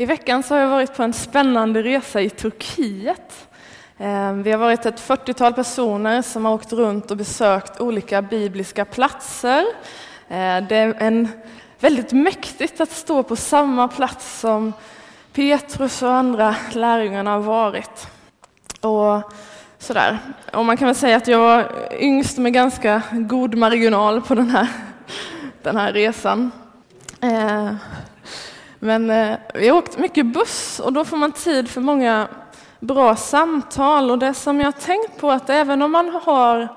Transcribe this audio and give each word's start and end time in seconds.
I 0.00 0.06
veckan 0.06 0.42
så 0.42 0.54
har 0.54 0.60
jag 0.60 0.68
varit 0.68 0.94
på 0.94 1.02
en 1.02 1.12
spännande 1.12 1.82
resa 1.82 2.20
i 2.20 2.30
Turkiet. 2.30 3.48
Ehm, 3.98 4.42
vi 4.42 4.50
har 4.50 4.58
varit 4.58 4.86
ett 4.86 5.00
40-tal 5.00 5.52
personer 5.52 6.22
som 6.22 6.44
har 6.44 6.52
åkt 6.52 6.72
runt 6.72 7.10
och 7.10 7.16
besökt 7.16 7.80
olika 7.80 8.22
bibliska 8.22 8.84
platser. 8.84 9.64
Ehm, 10.28 10.66
det 10.68 10.76
är 10.76 10.94
en 10.98 11.28
väldigt 11.80 12.12
mäktigt 12.12 12.80
att 12.80 12.90
stå 12.90 13.22
på 13.22 13.36
samma 13.36 13.88
plats 13.88 14.40
som 14.40 14.72
Petrus 15.32 16.02
och 16.02 16.12
andra 16.14 16.56
lärjungarna 16.72 17.30
har 17.30 17.40
varit. 17.40 18.06
Och 18.80 19.32
sådär. 19.78 20.18
Och 20.52 20.64
man 20.64 20.76
kan 20.76 20.86
väl 20.86 20.94
säga 20.94 21.16
att 21.16 21.28
jag 21.28 21.38
var 21.38 21.72
yngst 22.00 22.38
med 22.38 22.52
ganska 22.52 23.02
god 23.12 23.54
marginal 23.54 24.20
på 24.20 24.34
den 24.34 24.50
här, 24.50 24.68
den 25.62 25.76
här 25.76 25.92
resan. 25.92 26.50
Ehm, 27.20 27.76
men 28.78 29.10
eh, 29.10 29.38
vi 29.54 29.68
har 29.68 29.78
åkt 29.78 29.98
mycket 29.98 30.26
buss 30.26 30.80
och 30.80 30.92
då 30.92 31.04
får 31.04 31.16
man 31.16 31.32
tid 31.32 31.68
för 31.68 31.80
många 31.80 32.28
bra 32.80 33.16
samtal. 33.16 34.10
Och 34.10 34.18
det 34.18 34.34
som 34.34 34.60
jag 34.60 34.66
har 34.66 34.72
tänkt 34.72 35.20
på 35.20 35.30
att 35.30 35.50
även 35.50 35.82
om 35.82 35.92
man 35.92 36.08
har 36.08 36.68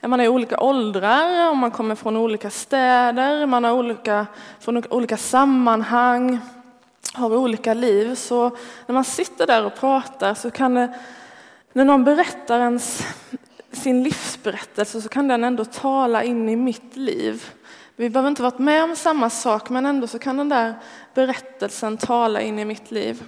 eh, 0.00 0.08
man 0.08 0.20
är 0.20 0.24
i 0.24 0.28
olika 0.28 0.60
åldrar, 0.60 1.50
om 1.50 1.58
man 1.58 1.70
kommer 1.70 1.94
från 1.94 2.16
olika 2.16 2.50
städer, 2.50 3.46
man 3.46 3.64
har 3.64 3.72
olika, 3.72 4.26
från 4.60 4.82
olika 4.90 5.16
sammanhang, 5.16 6.40
har 7.12 7.36
olika 7.36 7.74
liv. 7.74 8.14
Så 8.14 8.50
när 8.86 8.92
man 8.92 9.04
sitter 9.04 9.46
där 9.46 9.64
och 9.64 9.74
pratar 9.74 10.34
så 10.34 10.50
kan 10.50 10.74
det, 10.74 10.94
när 11.72 11.84
någon 11.84 12.04
berättar 12.04 12.60
ens, 12.60 13.06
sin 13.72 14.02
livsberättelse 14.02 15.00
så 15.02 15.08
kan 15.08 15.28
den 15.28 15.44
ändå 15.44 15.64
tala 15.64 16.24
in 16.24 16.48
i 16.48 16.56
mitt 16.56 16.96
liv. 16.96 17.44
Vi 18.00 18.10
behöver 18.10 18.28
inte 18.28 18.42
varit 18.42 18.58
med 18.58 18.84
om 18.84 18.96
samma 18.96 19.30
sak, 19.30 19.70
men 19.70 19.86
ändå 19.86 20.06
så 20.06 20.18
kan 20.18 20.36
den 20.36 20.48
där 20.48 20.74
berättelsen 21.14 21.98
tala 21.98 22.40
in 22.40 22.58
i 22.58 22.64
mitt 22.64 22.90
liv. 22.90 23.22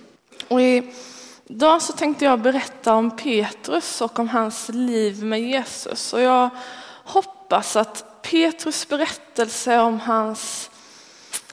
Och 0.49 0.61
idag 0.61 1.83
så 1.83 1.93
tänkte 1.93 2.25
jag 2.25 2.41
berätta 2.41 2.95
om 2.95 3.17
Petrus 3.17 4.01
och 4.01 4.19
om 4.19 4.29
hans 4.29 4.69
liv 4.69 5.25
med 5.25 5.41
Jesus. 5.43 6.13
Och 6.13 6.21
jag 6.21 6.51
hoppas 7.05 7.77
att 7.77 8.23
Petrus 8.23 8.89
berättelse 8.89 9.79
om 9.79 10.01
hans 10.01 10.71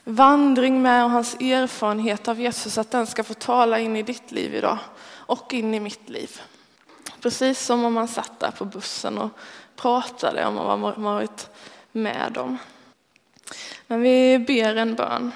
vandring 0.04 0.82
med 0.82 1.04
och 1.04 1.12
hans 1.12 1.34
erfarenhet 1.34 2.28
av 2.28 2.40
Jesus, 2.40 2.78
att 2.78 2.92
den 2.92 3.08
ska 3.08 3.24
få 3.24 3.34
tala 3.34 3.80
in 3.80 3.96
i 3.96 4.04
ditt 4.04 4.32
liv 4.32 4.56
idag 4.56 4.78
och 5.10 5.54
in 5.54 5.74
i 5.74 5.80
mitt 5.80 6.10
liv. 6.10 6.42
Precis 7.22 7.66
som 7.66 7.86
om 7.86 7.94
man 7.94 8.08
satt 8.08 8.40
där 8.40 8.52
på 8.52 8.66
bussen 8.66 9.18
och 9.18 9.30
pratade 9.76 10.46
om 10.46 10.56
vad 10.56 10.80
man 10.80 11.04
varit 11.04 11.50
med 11.92 12.38
om. 12.38 12.58
Men 13.88 14.02
vi 14.02 14.40
ber 14.40 14.76
en 14.76 14.96
bön. 14.96 15.32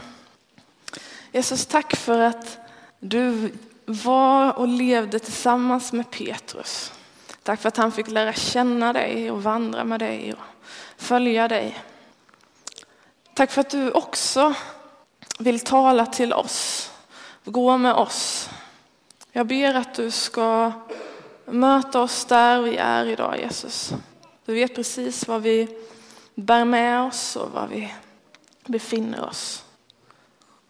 Jesus, 1.31 1.65
tack 1.65 1.95
för 1.95 2.19
att 2.19 2.57
du 2.99 3.51
var 3.85 4.53
och 4.53 4.67
levde 4.67 5.19
tillsammans 5.19 5.93
med 5.93 6.11
Petrus. 6.11 6.93
Tack 7.43 7.61
för 7.61 7.67
att 7.67 7.77
han 7.77 7.91
fick 7.91 8.07
lära 8.07 8.33
känna 8.33 8.93
dig 8.93 9.31
och 9.31 9.43
vandra 9.43 9.83
med 9.83 9.99
dig 9.99 10.33
och 10.33 10.39
följa 10.97 11.47
dig. 11.47 11.79
Tack 13.33 13.51
för 13.51 13.61
att 13.61 13.69
du 13.69 13.91
också 13.91 14.53
vill 15.39 15.59
tala 15.59 16.05
till 16.05 16.33
oss, 16.33 16.91
gå 17.43 17.77
med 17.77 17.93
oss. 17.93 18.49
Jag 19.31 19.47
ber 19.47 19.73
att 19.73 19.93
du 19.93 20.11
ska 20.11 20.71
möta 21.45 22.01
oss 22.01 22.25
där 22.25 22.61
vi 22.61 22.77
är 22.77 23.05
idag 23.05 23.39
Jesus. 23.39 23.93
Du 24.45 24.53
vet 24.53 24.75
precis 24.75 25.27
vad 25.27 25.41
vi 25.41 25.67
bär 26.35 26.65
med 26.65 27.01
oss 27.01 27.35
och 27.35 27.51
var 27.51 27.67
vi 27.67 27.93
befinner 28.65 29.25
oss. 29.25 29.63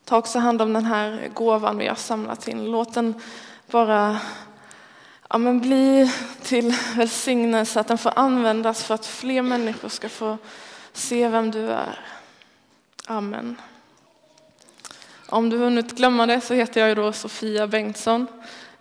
Ta 0.06 0.18
också 0.18 0.40
hand 0.40 0.62
om 0.62 0.74
den 0.74 0.86
här 0.86 1.30
gåvan 1.34 1.78
vi 1.78 1.88
har 1.88 1.96
samlat 1.96 2.48
in. 2.48 2.72
Låt 2.72 2.94
den 2.94 3.22
bara 3.72 4.20
ja, 5.30 5.38
men 5.38 5.60
bli 5.60 6.12
till 6.44 6.76
välsignelse, 6.96 7.80
att 7.80 7.88
den 7.88 7.98
får 7.98 8.14
användas 8.16 8.84
för 8.84 8.96
att 8.96 9.06
fler 9.06 9.42
människor 9.42 9.90
ska 9.90 10.10
få 10.10 10.38
se 10.94 11.28
vem 11.28 11.52
du 11.52 11.72
är. 11.72 12.00
Amen. 13.06 13.62
Om 15.30 15.50
du 15.50 15.58
hunnit 15.58 15.92
glömma 15.92 16.26
det 16.26 16.42
så 16.42 16.54
heter 16.54 16.88
jag 16.88 16.98
då 16.98 17.14
Sofia 17.14 17.68
Bengtsson. 17.68 18.28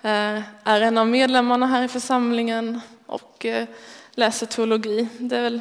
Eh, 0.02 0.40
är 0.64 0.80
en 0.80 0.98
av 0.98 1.06
medlemmarna 1.06 1.66
här 1.66 1.82
i 1.82 1.88
församlingen 1.88 2.80
och 3.06 3.46
eh, 3.46 3.68
läser 4.10 4.46
teologi. 4.46 5.08
Det 5.18 5.36
är 5.36 5.42
väl 5.42 5.60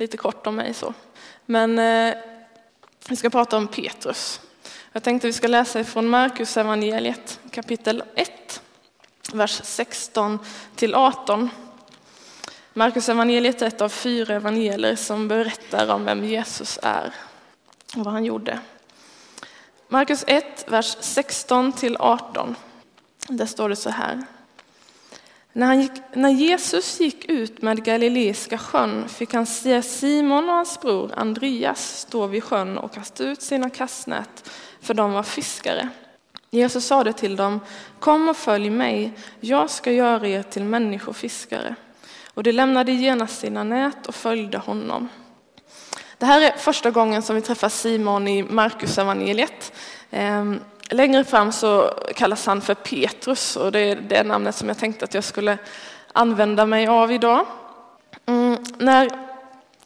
lite 0.00 0.16
kort 0.16 0.46
om 0.46 0.56
mig 0.56 0.74
så. 0.74 0.94
Men 1.46 1.78
eh, 1.78 2.14
vi 3.08 3.16
ska 3.16 3.30
prata 3.30 3.56
om 3.56 3.68
Petrus. 3.68 4.40
Jag 4.92 5.02
tänkte 5.02 5.26
vi 5.26 5.32
ska 5.32 5.48
läsa 5.48 5.84
från 5.84 6.08
Markus 6.08 6.56
evangeliet 6.56 7.40
kapitel 7.50 8.02
1, 8.14 8.62
vers 9.32 9.60
16 9.64 10.38
till 10.74 10.94
18. 10.94 11.50
Markus 12.72 13.08
evangeliet 13.08 13.62
är 13.62 13.66
ett 13.66 13.80
av 13.80 13.88
fyra 13.88 14.34
evangelier 14.34 14.96
som 14.96 15.28
berättar 15.28 15.88
om 15.88 16.04
vem 16.04 16.24
Jesus 16.24 16.78
är 16.82 17.14
och 17.96 18.04
vad 18.04 18.14
han 18.14 18.24
gjorde. 18.24 18.58
Markus 19.88 20.24
1, 20.26 20.64
vers 20.68 20.96
16 21.00 21.72
till 21.72 21.96
18. 21.96 22.56
Där 23.28 23.46
står 23.46 23.68
det 23.68 23.76
så 23.76 23.90
här. 23.90 24.26
När, 25.52 25.66
han 25.66 25.80
gick, 25.80 25.92
när 26.12 26.30
Jesus 26.30 27.00
gick 27.00 27.24
ut 27.28 27.62
med 27.62 27.84
Galileiska 27.84 28.58
sjön 28.58 29.08
fick 29.08 29.34
han 29.34 29.46
se 29.46 29.82
Simon 29.82 30.48
och 30.48 30.54
hans 30.54 30.80
bror 30.80 31.12
Andreas 31.16 32.00
stå 32.00 32.26
vid 32.26 32.44
sjön 32.44 32.78
och 32.78 32.94
kasta 32.94 33.24
ut 33.24 33.42
sina 33.42 33.70
kastnät, 33.70 34.50
för 34.80 34.94
de 34.94 35.12
var 35.12 35.22
fiskare. 35.22 35.88
Jesus 36.50 36.86
sade 36.86 37.12
till 37.12 37.36
dem, 37.36 37.60
kom 38.00 38.28
och 38.28 38.36
följ 38.36 38.70
mig, 38.70 39.12
jag 39.40 39.70
ska 39.70 39.92
göra 39.92 40.28
er 40.28 40.42
till 40.42 40.64
människofiskare. 40.64 41.74
Och 42.34 42.42
de 42.42 42.52
lämnade 42.52 42.92
genast 42.92 43.40
sina 43.40 43.64
nät 43.64 44.06
och 44.06 44.14
följde 44.14 44.58
honom. 44.58 45.08
Det 46.18 46.26
här 46.26 46.40
är 46.40 46.56
första 46.56 46.90
gången 46.90 47.22
som 47.22 47.36
vi 47.36 47.42
träffar 47.42 47.68
Simon 47.68 48.28
i 48.28 48.42
Markus 48.42 48.98
evangeliet. 48.98 49.72
Ehm, 50.10 50.60
Längre 50.92 51.24
fram 51.24 51.52
så 51.52 51.94
kallas 52.16 52.46
han 52.46 52.60
för 52.60 52.74
Petrus 52.74 53.56
och 53.56 53.72
det 53.72 53.80
är 53.80 53.96
det 53.96 54.22
namnet 54.22 54.54
som 54.54 54.68
jag 54.68 54.78
tänkte 54.78 55.04
att 55.04 55.14
jag 55.14 55.24
skulle 55.24 55.58
använda 56.12 56.66
mig 56.66 56.86
av 56.86 57.12
idag. 57.12 57.46
Mm, 58.26 58.56
när 58.78 59.10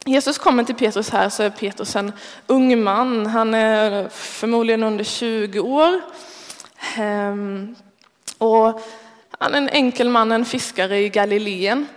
Jesus 0.05 0.37
kommer 0.37 0.63
till 0.63 0.75
Petrus 0.75 1.09
här 1.09 1.29
så 1.29 1.43
är 1.43 1.49
Petrus 1.49 1.95
en 1.95 2.11
ung 2.47 2.83
man. 2.83 3.25
Han 3.25 3.53
är 3.53 4.09
förmodligen 4.09 4.83
under 4.83 5.03
20 5.03 5.59
år. 5.59 6.01
Ehm, 6.97 7.75
och 8.37 8.81
han 9.39 9.53
är 9.53 9.57
en 9.57 9.69
enkel 9.69 10.09
man, 10.09 10.31
en 10.31 10.45
fiskare 10.45 10.99
i 10.99 11.09
Galileen. 11.09 11.87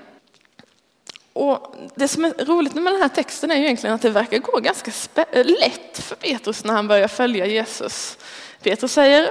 Och 1.39 1.75
det 1.95 2.09
som 2.09 2.25
är 2.25 2.45
roligt 2.45 2.75
med 2.75 2.93
den 2.93 3.03
här 3.03 3.09
texten 3.09 3.51
är 3.51 3.57
ju 3.57 3.65
egentligen 3.65 3.95
att 3.95 4.03
det 4.03 4.11
verkar 4.11 4.39
gå 4.39 4.61
ganska 4.61 4.91
eh, 5.15 5.45
lätt 5.45 5.99
för 5.99 6.17
Petrus 6.17 6.65
när 6.65 6.75
han 6.75 6.89
börjar 6.89 7.09
följa 7.09 7.47
Jesus. 7.47 8.19
Petrus 8.63 8.93
säger, 8.93 9.31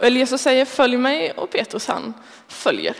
eller 0.00 0.18
Jesus 0.18 0.42
säger 0.42 0.64
följ 0.64 0.96
mig 0.96 1.30
och 1.30 1.50
Petrus 1.50 1.86
han 1.86 2.14
följer. 2.48 2.94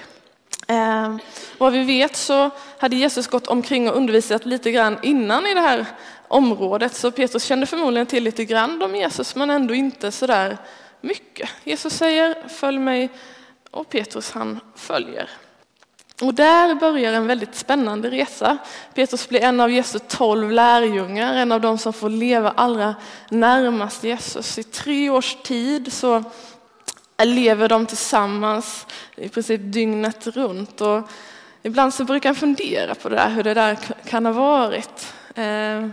Eh, 0.68 1.16
vad 1.58 1.72
vi 1.72 1.84
vet 1.84 2.16
så 2.16 2.50
hade 2.78 2.96
Jesus 2.96 3.26
gått 3.26 3.46
omkring 3.46 3.88
och 3.88 3.96
undervisat 3.96 4.46
lite 4.46 4.70
grann 4.70 4.98
innan 5.02 5.46
i 5.46 5.54
det 5.54 5.60
här 5.60 5.86
området 6.28 6.94
så 6.94 7.10
Petrus 7.10 7.44
kände 7.44 7.66
förmodligen 7.66 8.06
till 8.06 8.24
lite 8.24 8.44
grann 8.44 8.82
om 8.82 8.96
Jesus 8.96 9.34
men 9.34 9.50
ändå 9.50 9.74
inte 9.74 10.12
så 10.12 10.26
där 10.26 10.56
mycket. 11.00 11.48
Jesus 11.64 11.94
säger 11.94 12.48
följ 12.48 12.78
mig 12.78 13.08
och 13.70 13.88
Petrus 13.88 14.30
han 14.30 14.60
följer. 14.76 15.30
Och 16.20 16.34
där 16.34 16.74
börjar 16.74 17.12
en 17.12 17.26
väldigt 17.26 17.54
spännande 17.54 18.10
resa. 18.10 18.58
Petrus 18.94 19.28
blir 19.28 19.40
en 19.40 19.60
av 19.60 19.70
Jesu 19.70 19.98
tolv 19.98 20.50
lärjungar, 20.50 21.34
en 21.34 21.52
av 21.52 21.60
de 21.60 21.78
som 21.78 21.92
får 21.92 22.10
leva 22.10 22.50
allra 22.50 22.94
närmast 23.30 24.04
Jesus. 24.04 24.58
I 24.58 24.62
tre 24.62 25.10
års 25.10 25.36
tid 25.44 25.92
så 25.92 26.24
lever 27.24 27.68
de 27.68 27.86
tillsammans 27.86 28.86
i 29.16 29.28
princip 29.28 29.60
dygnet 29.64 30.26
runt. 30.26 30.80
Och 30.80 31.10
ibland 31.62 31.94
så 31.94 32.04
brukar 32.04 32.28
jag 32.28 32.36
fundera 32.36 32.94
på 32.94 33.08
det 33.08 33.16
där, 33.16 33.30
hur 33.30 33.42
det 33.42 33.54
där 33.54 33.78
kan 34.04 34.26
ha 34.26 34.32
varit. 34.32 35.14
Eh, 35.34 35.88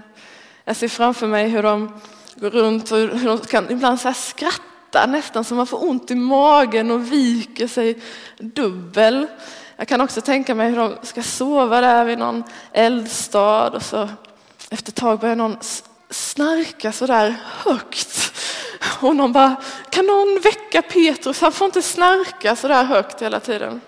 jag 0.65 0.75
ser 0.75 0.87
framför 0.87 1.27
mig 1.27 1.49
hur 1.49 1.63
de 1.63 1.99
går 2.35 2.49
runt 2.49 2.91
och 2.91 2.97
hur 2.97 3.27
de 3.27 3.37
kan 3.39 3.71
ibland 3.71 4.01
så 4.01 4.13
skratta 4.13 5.05
nästan 5.05 5.43
så 5.43 5.55
man 5.55 5.67
får 5.67 5.89
ont 5.89 6.11
i 6.11 6.15
magen 6.15 6.91
och 6.91 7.11
viker 7.11 7.67
sig 7.67 8.01
dubbel. 8.37 9.27
Jag 9.77 9.87
kan 9.87 10.01
också 10.01 10.21
tänka 10.21 10.55
mig 10.55 10.69
hur 10.69 10.77
de 10.77 10.97
ska 11.01 11.23
sova 11.23 11.81
där 11.81 12.05
vid 12.05 12.17
någon 12.17 12.43
eldstad 12.71 13.69
och 13.69 13.81
så 13.81 14.09
efter 14.69 14.91
ett 14.91 14.95
tag 14.95 15.19
börjar 15.19 15.35
någon 15.35 15.57
snarka 16.09 16.91
så 16.91 17.05
där 17.05 17.35
högt. 17.65 18.31
Och 19.01 19.15
någon 19.15 19.31
bara, 19.31 19.55
kan 19.89 20.05
någon 20.05 20.39
väcka 20.43 20.81
Petrus? 20.81 21.41
Han 21.41 21.51
får 21.51 21.65
inte 21.65 21.81
snarka 21.81 22.55
så 22.55 22.67
där 22.67 22.83
högt 22.83 23.21
hela 23.21 23.39
tiden. 23.39 23.81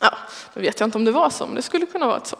Ja, 0.00 0.10
nu 0.54 0.62
vet 0.62 0.80
jag 0.80 0.86
inte 0.86 0.98
om 0.98 1.04
det 1.04 1.12
var 1.12 1.30
så, 1.30 1.46
men 1.46 1.54
det 1.54 1.62
skulle 1.62 1.86
kunna 1.86 2.06
vara 2.06 2.24
så. 2.24 2.36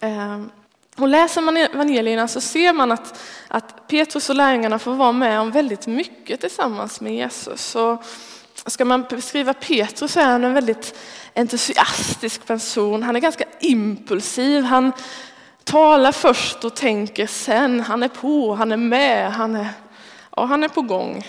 Ehm, 0.00 0.50
och 0.96 1.08
läser 1.08 1.40
man 1.40 1.56
evangelierna 1.56 2.28
så 2.28 2.40
ser 2.40 2.72
man 2.72 2.92
att, 2.92 3.20
att 3.48 3.88
Petrus 3.88 4.30
och 4.30 4.36
lärjungarna 4.36 4.78
får 4.78 4.94
vara 4.94 5.12
med 5.12 5.40
om 5.40 5.50
väldigt 5.50 5.86
mycket 5.86 6.40
tillsammans 6.40 7.00
med 7.00 7.14
Jesus. 7.14 7.74
Och 7.74 8.04
ska 8.66 8.84
man 8.84 9.02
beskriva 9.02 9.54
Petrus 9.54 10.12
så 10.12 10.20
är 10.20 10.24
han 10.24 10.44
en 10.44 10.54
väldigt 10.54 10.98
entusiastisk 11.34 12.46
person. 12.46 13.02
Han 13.02 13.16
är 13.16 13.20
ganska 13.20 13.44
impulsiv. 13.60 14.64
Han 14.64 14.92
talar 15.64 16.12
först 16.12 16.64
och 16.64 16.76
tänker 16.76 17.26
sen. 17.26 17.80
Han 17.80 18.02
är 18.02 18.08
på, 18.08 18.54
han 18.54 18.72
är 18.72 18.76
med, 18.76 19.32
han 19.32 19.56
är, 19.56 19.68
ja, 20.36 20.44
han 20.44 20.64
är 20.64 20.68
på 20.68 20.82
gång. 20.82 21.26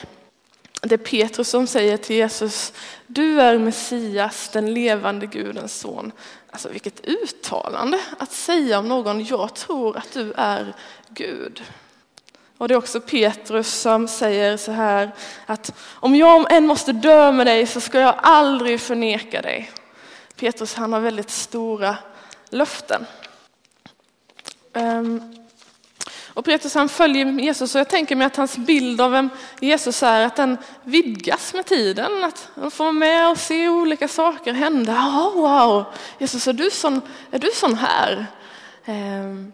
Det 0.82 0.96
är 0.96 0.98
Petrus 0.98 1.50
som 1.50 1.68
säger 1.68 1.98
till 1.98 2.16
Jesus, 2.16 2.74
du 3.08 3.42
är 3.42 3.58
Messias, 3.58 4.50
den 4.50 4.74
levande 4.74 5.26
Gudens 5.26 5.80
son. 5.80 6.12
Alltså 6.52 6.70
vilket 6.70 7.06
uttalande 7.06 8.00
att 8.20 8.32
säga 8.32 8.80
om 8.80 8.88
någon, 8.88 9.26
jag 9.26 9.54
tror 9.54 9.98
att 9.98 10.14
du 10.14 10.34
är 10.38 10.74
Gud. 11.10 11.64
Och 12.58 12.68
det 12.68 12.74
är 12.74 12.78
också 12.78 13.00
Petrus 13.00 13.74
som 13.82 14.08
säger 14.08 14.58
så 14.58 14.72
här 14.72 15.12
att 15.46 15.74
om 15.94 16.16
jag 16.16 16.54
än 16.54 16.68
måste 16.68 16.92
dö 16.92 17.32
med 17.32 17.48
dig 17.48 17.66
så 17.66 17.82
ska 17.82 18.00
jag 18.00 18.16
aldrig 18.18 18.82
förneka 18.82 19.42
dig. 19.42 19.72
Petrus 20.36 20.76
han 20.76 20.94
har 20.94 21.00
väldigt 21.00 21.30
stora 21.30 21.98
löften. 22.50 23.06
Ehm, 24.74 25.36
och 26.34 26.46
Petrus 26.46 26.76
han 26.76 26.90
följer 26.90 27.26
Jesus 27.26 27.76
och 27.76 27.80
jag 27.80 27.90
tänker 27.90 28.16
mig 28.16 28.28
att 28.28 28.36
hans 28.36 28.58
bild 28.58 29.02
av 29.02 29.12
vem 29.12 29.30
Jesus 29.60 30.04
är, 30.04 30.26
att 30.26 30.36
den 30.36 30.58
vidgas 30.84 31.54
med 31.54 31.66
tiden. 31.66 32.24
Att 32.24 32.50
han 32.56 32.72
får 32.72 32.84
vara 32.84 32.92
med 32.92 33.32
och 33.32 33.38
se 33.38 33.70
olika 33.70 34.08
saker 34.08 34.54
hända. 34.54 34.94
Oh, 34.94 35.34
wow, 35.36 35.86
Jesus 36.18 36.48
är 36.48 36.54
du 36.54 36.72
sån, 36.72 37.02
är 37.32 37.40
du 37.40 37.52
sån 37.54 37.76
här? 37.76 38.26
Ehm, 38.86 39.54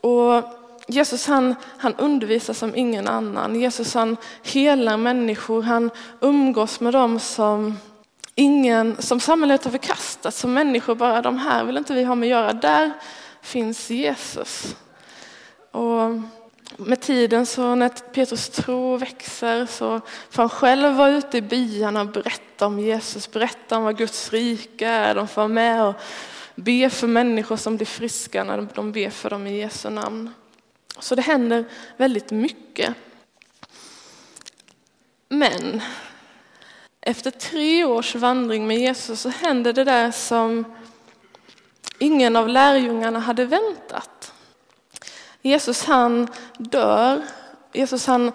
och 0.00 0.59
Jesus 0.90 1.26
han, 1.26 1.54
han 1.78 1.94
undervisar 1.94 2.54
som 2.54 2.74
ingen 2.74 3.08
annan. 3.08 3.60
Jesus 3.60 3.94
han 3.94 4.16
helar 4.42 4.96
människor, 4.96 5.62
han 5.62 5.90
umgås 6.20 6.80
med 6.80 6.92
dem 6.92 7.20
som 7.20 7.78
ingen, 8.34 8.96
som 9.02 9.20
samhället 9.20 9.64
har 9.64 9.70
förkastat, 9.70 10.34
som 10.34 10.54
människor 10.54 10.94
bara, 10.94 11.22
de 11.22 11.38
här 11.38 11.64
vill 11.64 11.76
inte 11.76 11.94
vi 11.94 12.04
ha 12.04 12.14
med 12.14 12.26
att 12.26 12.30
göra. 12.30 12.52
Där 12.52 12.92
finns 13.42 13.90
Jesus. 13.90 14.76
Och 15.70 16.20
med 16.76 17.00
tiden 17.00 17.46
så 17.46 17.74
när 17.74 17.88
Petrus 17.88 18.48
tro 18.48 18.96
växer 18.96 19.66
så 19.66 20.00
får 20.30 20.42
han 20.42 20.48
själv 20.50 20.96
vara 20.96 21.10
ute 21.10 21.38
i 21.38 21.42
byarna 21.42 22.00
och 22.00 22.06
berätta 22.06 22.66
om 22.66 22.80
Jesus, 22.80 23.30
berätta 23.30 23.76
om 23.76 23.84
vad 23.84 23.98
Guds 23.98 24.32
rike 24.32 24.86
är. 24.86 25.14
De 25.14 25.28
får 25.28 25.40
vara 25.40 25.48
med 25.48 25.84
och 25.84 25.94
be 26.54 26.90
för 26.90 27.06
människor 27.06 27.56
som 27.56 27.76
blir 27.76 27.86
friska 27.86 28.44
när 28.44 28.68
de 28.74 28.92
ber 28.92 29.10
för 29.10 29.30
dem 29.30 29.46
i 29.46 29.60
Jesu 29.60 29.90
namn. 29.90 30.30
Så 31.00 31.14
det 31.14 31.22
händer 31.22 31.64
väldigt 31.96 32.30
mycket. 32.30 32.94
Men 35.28 35.80
efter 37.00 37.30
tre 37.30 37.84
års 37.84 38.14
vandring 38.14 38.66
med 38.66 38.78
Jesus 38.78 39.20
så 39.20 39.28
händer 39.28 39.72
det 39.72 39.84
där 39.84 40.10
som 40.10 40.64
ingen 41.98 42.36
av 42.36 42.48
lärjungarna 42.48 43.18
hade 43.18 43.44
väntat. 43.44 44.32
Jesus 45.42 45.84
han 45.84 46.28
dör. 46.58 47.22
Jesus 47.72 48.06
han 48.06 48.32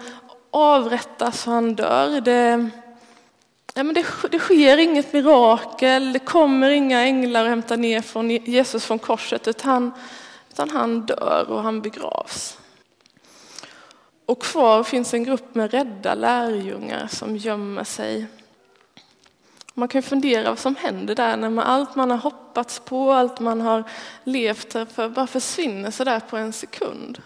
avrättas 0.52 1.48
och 1.48 1.54
han 1.54 1.76
dör. 1.76 2.22
Det, 2.22 2.70
ja, 3.74 3.84
men 3.84 3.94
det, 3.94 4.06
det 4.32 4.40
sker 4.40 4.78
inget 4.78 5.14
mirakel, 5.14 6.14
det 6.14 6.20
kommer 6.20 6.70
inga 6.70 7.02
änglar 7.02 7.44
och 7.44 7.50
hämtar 7.50 7.78
ner 7.78 8.02
från 8.02 8.30
Jesus 8.30 8.86
från 8.86 9.00
korset 9.00 9.48
utan, 9.48 9.92
utan 10.56 10.70
han 10.70 11.06
dör 11.06 11.46
och 11.50 11.64
han 11.64 11.82
begravs. 11.82 12.58
Och 14.26 14.42
kvar 14.42 14.84
finns 14.84 15.14
en 15.14 15.24
grupp 15.24 15.56
med 15.56 15.72
rädda 15.72 16.16
lärjungar 16.16 17.08
som 17.08 17.38
gömmer 17.38 17.84
sig 17.84 18.28
man 19.78 19.88
kan 19.88 20.04
fundera 20.04 20.50
vad 20.50 20.60
som 20.60 20.76
händer 20.76 21.16
där 21.16 21.38
när 21.38 21.50
man, 21.50 21.66
allt 21.66 21.96
man 21.96 22.12
har 22.12 22.18
hoppats 22.18 22.80
på, 22.80 23.12
allt 23.12 23.40
man 23.40 23.62
har 23.62 23.84
levt 24.24 24.72
för 24.72 25.10
bara 25.10 25.28
försvinner 25.28 25.92
sådär 25.92 26.20
på 26.20 26.38
en 26.38 26.54
sekund. 26.54 27.22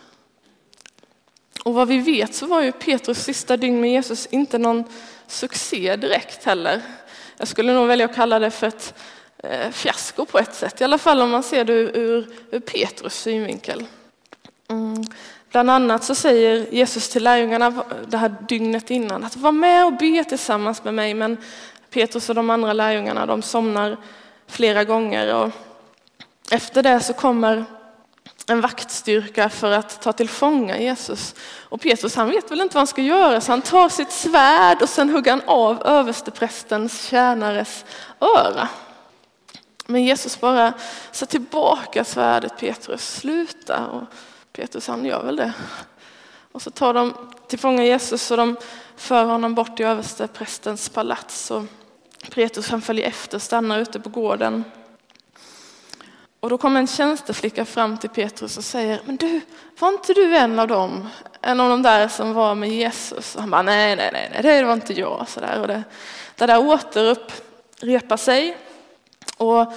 Och 1.63 1.73
vad 1.73 1.87
vi 1.87 1.97
vet 1.97 2.35
så 2.35 2.45
var 2.45 2.61
ju 2.61 2.71
Petrus 2.71 3.23
sista 3.23 3.57
dygn 3.57 3.81
med 3.81 3.91
Jesus 3.91 4.25
inte 4.25 4.57
någon 4.57 4.83
succé 5.27 5.95
direkt 5.95 6.45
heller. 6.45 6.81
Jag 7.37 7.47
skulle 7.47 7.73
nog 7.73 7.87
välja 7.87 8.05
att 8.05 8.15
kalla 8.15 8.39
det 8.39 8.51
för 8.51 8.67
ett 8.67 8.93
Eh, 9.43 9.71
fiasko 9.71 10.25
på 10.25 10.39
ett 10.39 10.55
sätt, 10.55 10.81
i 10.81 10.83
alla 10.83 10.97
fall 10.97 11.21
om 11.21 11.29
man 11.29 11.43
ser 11.43 11.63
det 11.63 11.73
ur, 11.73 11.97
ur, 12.51 12.59
Petrus 12.59 13.15
synvinkel. 13.15 13.85
Mm. 14.69 15.05
Bland 15.51 15.71
annat 15.71 16.03
så 16.03 16.15
säger 16.15 16.65
Jesus 16.71 17.09
till 17.09 17.23
lärjungarna 17.23 17.83
det 18.07 18.17
här 18.17 18.35
dygnet 18.47 18.91
innan 18.91 19.23
att 19.23 19.35
var 19.35 19.51
med 19.51 19.85
och 19.85 19.93
be 19.93 20.23
tillsammans 20.23 20.83
med 20.83 20.93
mig 20.93 21.13
men 21.13 21.37
Petrus 21.89 22.29
och 22.29 22.35
de 22.35 22.49
andra 22.49 22.73
lärjungarna 22.73 23.25
de 23.25 23.41
somnar 23.41 23.97
flera 24.47 24.83
gånger 24.83 25.35
och 25.35 25.51
efter 26.51 26.83
det 26.83 26.99
så 26.99 27.13
kommer 27.13 27.65
en 28.47 28.61
vaktstyrka 28.61 29.49
för 29.49 29.71
att 29.71 30.01
ta 30.01 30.13
till 30.13 30.29
fånga 30.29 30.77
Jesus. 30.77 31.35
Och 31.69 31.81
Petrus 31.81 32.15
han 32.15 32.29
vet 32.29 32.51
väl 32.51 32.61
inte 32.61 32.75
vad 32.75 32.79
han 32.79 32.87
ska 32.87 33.01
göra 33.01 33.41
så 33.41 33.51
han 33.51 33.61
tar 33.61 33.89
sitt 33.89 34.11
svärd 34.11 34.81
och 34.81 34.89
sen 34.89 35.09
hugger 35.09 35.31
han 35.31 35.41
av 35.45 35.87
översteprästens 35.87 37.07
tjänares 37.07 37.85
öra. 38.19 38.67
Men 39.89 40.03
Jesus 40.03 40.39
bara 40.39 40.73
sa 41.11 41.25
tillbaka 41.25 42.03
svärdet 42.03 42.57
Petrus, 42.59 43.15
sluta. 43.15 43.87
Och 43.87 44.03
Petrus 44.53 44.87
han 44.87 45.05
gör 45.05 45.23
väl 45.23 45.35
det. 45.35 45.53
Och 46.51 46.61
så 46.61 46.71
tar 46.71 46.93
de 46.93 47.13
tillfånga 47.47 47.83
Jesus 47.83 48.31
och 48.31 48.37
de 48.37 48.55
för 48.95 49.23
honom 49.23 49.55
bort 49.55 49.77
till 49.77 49.85
översteprästens 49.85 50.89
palats. 50.89 51.51
Och 51.51 51.63
Petrus 52.33 52.69
han 52.69 52.81
följer 52.81 53.07
efter 53.07 53.37
och 53.37 53.41
stannar 53.41 53.79
ute 53.79 53.99
på 53.99 54.09
gården. 54.09 54.63
Och 56.39 56.49
då 56.49 56.57
kommer 56.57 56.79
en 56.79 56.87
tjänsteflicka 56.87 57.65
fram 57.65 57.97
till 57.97 58.09
Petrus 58.09 58.57
och 58.57 58.63
säger, 58.63 59.01
men 59.05 59.15
du, 59.15 59.41
var 59.79 59.89
inte 59.89 60.13
du 60.13 60.37
en 60.37 60.59
av 60.59 60.67
dem? 60.67 61.09
En 61.41 61.59
av 61.59 61.69
de 61.69 61.81
där 61.81 62.07
som 62.07 62.33
var 62.33 62.55
med 62.55 62.69
Jesus? 62.69 63.35
Och 63.35 63.41
han 63.41 63.49
bara, 63.49 63.61
nej, 63.61 63.95
nej, 63.95 64.09
nej, 64.13 64.41
det 64.41 64.63
var 64.63 64.73
inte 64.73 64.93
jag. 64.93 65.25
Så 65.29 65.39
där. 65.39 65.61
Och 65.61 65.67
det, 65.67 65.83
det 66.35 66.45
där 66.45 66.59
återupprepar 66.59 68.17
sig. 68.17 68.57
Och 69.39 69.73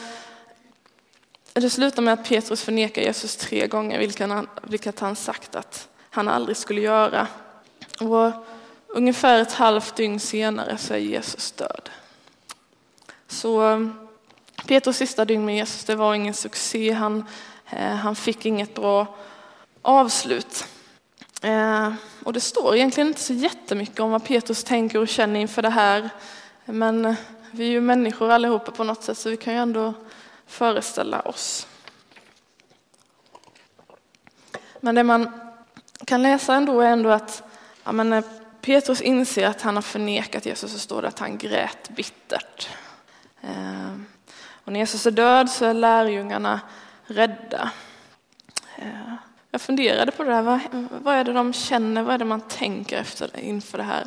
det 1.52 1.70
slutar 1.70 2.02
med 2.02 2.14
att 2.14 2.28
Petrus 2.28 2.62
förnekar 2.62 3.02
Jesus 3.02 3.36
tre 3.36 3.66
gånger, 3.66 3.98
vilket 3.98 4.28
han, 4.28 4.48
vilket 4.62 5.00
han 5.00 5.16
sagt 5.16 5.54
att 5.54 5.88
han 6.10 6.28
aldrig 6.28 6.56
skulle 6.56 6.80
göra. 6.80 7.26
Och 8.00 8.32
ungefär 8.86 9.42
ett 9.42 9.52
halvt 9.52 9.96
dygn 9.96 10.20
senare 10.20 10.78
så 10.78 10.94
är 10.94 10.98
Jesus 10.98 11.52
död. 11.52 11.90
Så 13.28 13.62
um, 13.62 14.08
Petrus 14.66 14.96
sista 14.96 15.24
dygn 15.24 15.44
med 15.44 15.56
Jesus, 15.56 15.84
det 15.84 15.94
var 15.94 16.14
ingen 16.14 16.34
succé. 16.34 16.92
Han, 16.92 17.24
eh, 17.70 17.94
han 17.94 18.16
fick 18.16 18.46
inget 18.46 18.74
bra 18.74 19.16
avslut. 19.82 20.66
Eh, 21.42 21.92
och 22.24 22.32
det 22.32 22.40
står 22.40 22.76
egentligen 22.76 23.08
inte 23.08 23.20
så 23.20 23.32
jättemycket 23.32 24.00
om 24.00 24.10
vad 24.10 24.24
Petrus 24.24 24.64
tänker 24.64 24.98
och 24.98 25.08
känner 25.08 25.40
inför 25.40 25.62
det 25.62 25.70
här. 25.70 26.10
Men 26.64 27.16
vi 27.54 27.66
är 27.66 27.70
ju 27.70 27.80
människor 27.80 28.30
allihopa 28.30 28.72
på 28.72 28.84
något 28.84 29.02
sätt 29.02 29.18
så 29.18 29.30
vi 29.30 29.36
kan 29.36 29.54
ju 29.54 29.58
ändå 29.58 29.94
föreställa 30.46 31.20
oss. 31.20 31.66
Men 34.80 34.94
det 34.94 35.02
man 35.02 35.30
kan 36.04 36.22
läsa 36.22 36.54
ändå 36.54 36.80
är 36.80 36.86
ändå 36.86 37.10
att 37.10 37.42
ja, 37.84 37.92
men 37.92 38.10
när 38.10 38.22
Petrus 38.60 39.00
inser 39.00 39.46
att 39.46 39.62
han 39.62 39.74
har 39.74 39.82
förnekat 39.82 40.46
Jesus 40.46 40.72
så 40.72 40.78
står 40.78 41.02
det 41.02 41.08
att 41.08 41.18
han 41.18 41.38
grät 41.38 41.90
bittert. 41.90 42.68
Ehm, 43.40 44.06
och 44.64 44.72
när 44.72 44.80
Jesus 44.80 45.06
är 45.06 45.10
död 45.10 45.50
så 45.50 45.64
är 45.64 45.74
lärjungarna 45.74 46.60
rädda. 47.04 47.70
Ehm, 48.76 49.16
jag 49.50 49.60
funderade 49.60 50.12
på 50.12 50.24
det 50.24 50.30
där, 50.30 50.42
vad, 50.42 50.60
vad 51.02 51.14
är 51.14 51.24
det 51.24 51.32
de 51.32 51.52
känner, 51.52 52.02
vad 52.02 52.14
är 52.14 52.18
det 52.18 52.24
man 52.24 52.40
tänker 52.40 52.98
efter 52.98 53.40
inför 53.40 53.78
det 53.78 53.84
här? 53.84 54.06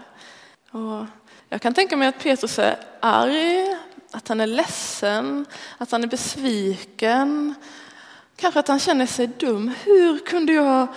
Och 0.71 1.05
jag 1.49 1.61
kan 1.61 1.73
tänka 1.73 1.97
mig 1.97 2.07
att 2.07 2.19
Petrus 2.19 2.59
är 2.59 2.77
arg, 2.99 3.77
att 4.11 4.27
han 4.27 4.41
är 4.41 4.47
ledsen, 4.47 5.45
att 5.77 5.91
han 5.91 6.03
är 6.03 6.07
besviken. 6.07 7.55
Kanske 8.35 8.59
att 8.59 8.67
han 8.67 8.79
känner 8.79 9.05
sig 9.05 9.27
dum. 9.27 9.71
Hur 9.83 10.19
kunde 10.19 10.53
jag, 10.53 10.87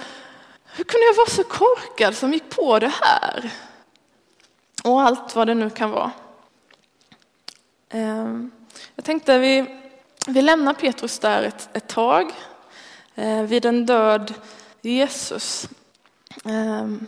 hur 0.64 0.84
kunde 0.84 1.06
jag 1.06 1.14
vara 1.14 1.28
så 1.28 1.44
korkad 1.44 2.16
som 2.16 2.32
gick 2.32 2.50
på 2.50 2.78
det 2.78 2.92
här? 3.00 3.50
Och 4.84 5.02
allt 5.02 5.34
vad 5.34 5.46
det 5.46 5.54
nu 5.54 5.70
kan 5.70 5.90
vara. 5.90 6.10
Ehm, 7.88 8.50
jag 8.94 9.04
tänkte 9.04 9.38
vi, 9.38 9.80
vi 10.26 10.42
lämnar 10.42 10.74
Petrus 10.74 11.18
där 11.18 11.42
ett, 11.42 11.68
ett 11.72 11.88
tag 11.88 12.32
eh, 13.14 13.42
vid 13.42 13.64
en 13.64 13.86
död 13.86 14.34
Jesus. 14.80 15.68
Ehm, 16.44 17.06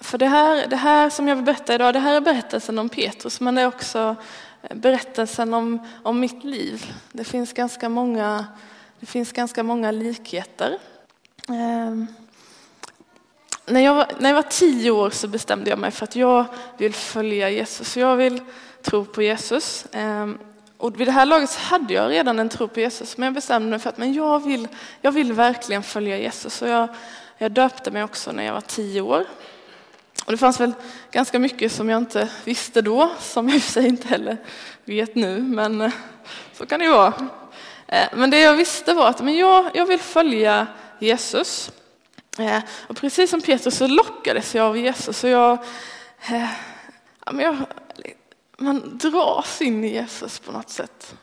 för 0.00 0.18
det 0.18 0.26
här, 0.26 0.66
det 0.66 0.76
här 0.76 1.10
som 1.10 1.28
jag 1.28 1.36
vill 1.36 1.44
berätta 1.44 1.74
idag, 1.74 1.94
det 1.94 1.98
här 1.98 2.14
är 2.14 2.20
berättelsen 2.20 2.78
om 2.78 2.88
Petrus, 2.88 3.40
men 3.40 3.54
det 3.54 3.62
är 3.62 3.66
också 3.66 4.16
eh, 4.62 4.76
berättelsen 4.76 5.54
om, 5.54 5.86
om 6.02 6.20
mitt 6.20 6.44
liv. 6.44 6.92
Det 7.12 7.24
finns 7.24 7.52
ganska 7.52 7.88
många 7.88 8.46
Det 9.00 9.06
finns 9.06 9.32
ganska 9.32 9.62
många 9.62 9.90
likheter. 9.90 10.78
Ehm, 11.48 12.06
när 13.66 13.80
jag, 13.80 13.94
var, 13.94 14.06
när 14.18 14.30
jag 14.30 14.34
var 14.34 14.42
tio 14.42 14.90
år 14.90 15.10
så 15.10 15.28
bestämde 15.28 15.70
jag 15.70 15.78
mig 15.78 15.90
för 15.90 16.04
att 16.04 16.16
jag 16.16 16.44
vill 16.78 16.94
följa 16.94 17.50
Jesus. 17.50 17.96
Jag 17.96 18.16
vill 18.16 18.40
tro 18.82 19.04
på 19.04 19.22
Jesus. 19.22 19.86
Ehm, 19.92 20.38
och 20.76 21.00
vid 21.00 21.08
det 21.08 21.12
här 21.12 21.26
laget 21.26 21.50
så 21.50 21.60
hade 21.60 21.94
jag 21.94 22.10
redan 22.10 22.38
en 22.38 22.48
tro 22.48 22.68
på 22.68 22.80
Jesus, 22.80 23.16
men 23.16 23.26
jag 23.26 23.34
bestämde 23.34 23.70
mig 23.70 23.78
för 23.78 23.88
att 23.88 23.98
men 23.98 24.12
jag, 24.12 24.44
vill, 24.44 24.68
jag 25.00 25.12
vill 25.12 25.32
verkligen 25.32 25.82
följa 25.82 26.18
Jesus. 26.18 26.62
Och 26.62 26.68
jag, 26.68 26.88
jag 27.38 27.52
döpte 27.52 27.90
mig 27.90 28.04
också 28.04 28.32
när 28.32 28.44
jag 28.44 28.52
var 28.52 28.60
tio 28.60 29.00
år. 29.00 29.24
Och 30.24 30.32
det 30.32 30.38
fanns 30.38 30.60
väl 30.60 30.72
ganska 31.10 31.38
mycket 31.38 31.72
som 31.72 31.88
jag 31.88 31.98
inte 31.98 32.28
visste 32.44 32.82
då, 32.82 33.10
som 33.20 33.48
jag 33.48 33.56
i 33.56 33.58
och 33.58 33.62
för 33.62 33.72
sig 33.72 33.86
inte 33.86 34.08
heller 34.08 34.36
vet 34.84 35.14
nu, 35.14 35.40
men 35.42 35.80
eh, 35.80 35.92
så 36.52 36.66
kan 36.66 36.78
det 36.78 36.84
ju 36.84 36.92
vara. 36.92 37.14
Eh, 37.86 38.08
men 38.12 38.30
det 38.30 38.40
jag 38.40 38.56
visste 38.56 38.94
var 38.94 39.08
att 39.08 39.22
men 39.22 39.36
jag, 39.36 39.70
jag 39.74 39.86
vill 39.86 39.98
följa 39.98 40.66
Jesus. 40.98 41.72
Eh, 42.38 42.62
och 42.86 42.96
precis 42.96 43.30
som 43.30 43.40
Petrus 43.40 43.76
så 43.76 43.86
lockades 43.86 44.54
jag 44.54 44.66
av 44.66 44.78
Jesus. 44.78 45.24
Och 45.24 45.30
jag, 45.30 45.58
ja, 47.24 47.32
men 47.32 47.44
jag, 47.44 47.56
man 48.58 48.98
dras 48.98 49.62
in 49.62 49.84
i 49.84 49.92
Jesus 49.92 50.38
på 50.38 50.52
något 50.52 50.70
sätt. 50.70 51.14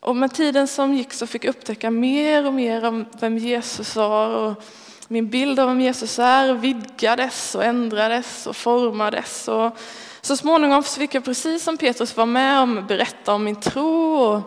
Och 0.00 0.16
med 0.16 0.34
tiden 0.34 0.68
som 0.68 0.94
gick 0.94 1.12
så 1.12 1.26
fick 1.26 1.44
jag 1.44 1.50
upptäcka 1.50 1.90
mer 1.90 2.46
och 2.46 2.54
mer 2.54 2.84
om 2.84 3.06
vem 3.20 3.38
Jesus 3.38 3.96
var. 3.96 4.28
Och 4.28 4.64
min 5.08 5.28
bild 5.28 5.60
av 5.60 5.68
vem 5.68 5.80
Jesus 5.80 6.18
är 6.18 6.54
vidgades 6.54 7.54
och 7.54 7.64
ändrades 7.64 8.46
och 8.46 8.56
formades. 8.56 9.48
Och 9.48 9.78
så 10.20 10.36
småningom 10.36 10.82
fick 10.82 11.14
jag 11.14 11.24
precis 11.24 11.64
som 11.64 11.76
Petrus 11.76 12.16
vara 12.16 12.26
med 12.26 12.60
om 12.60 12.86
berätta 12.86 13.34
om 13.34 13.44
min 13.44 13.60
tro 13.60 14.16
och, 14.16 14.42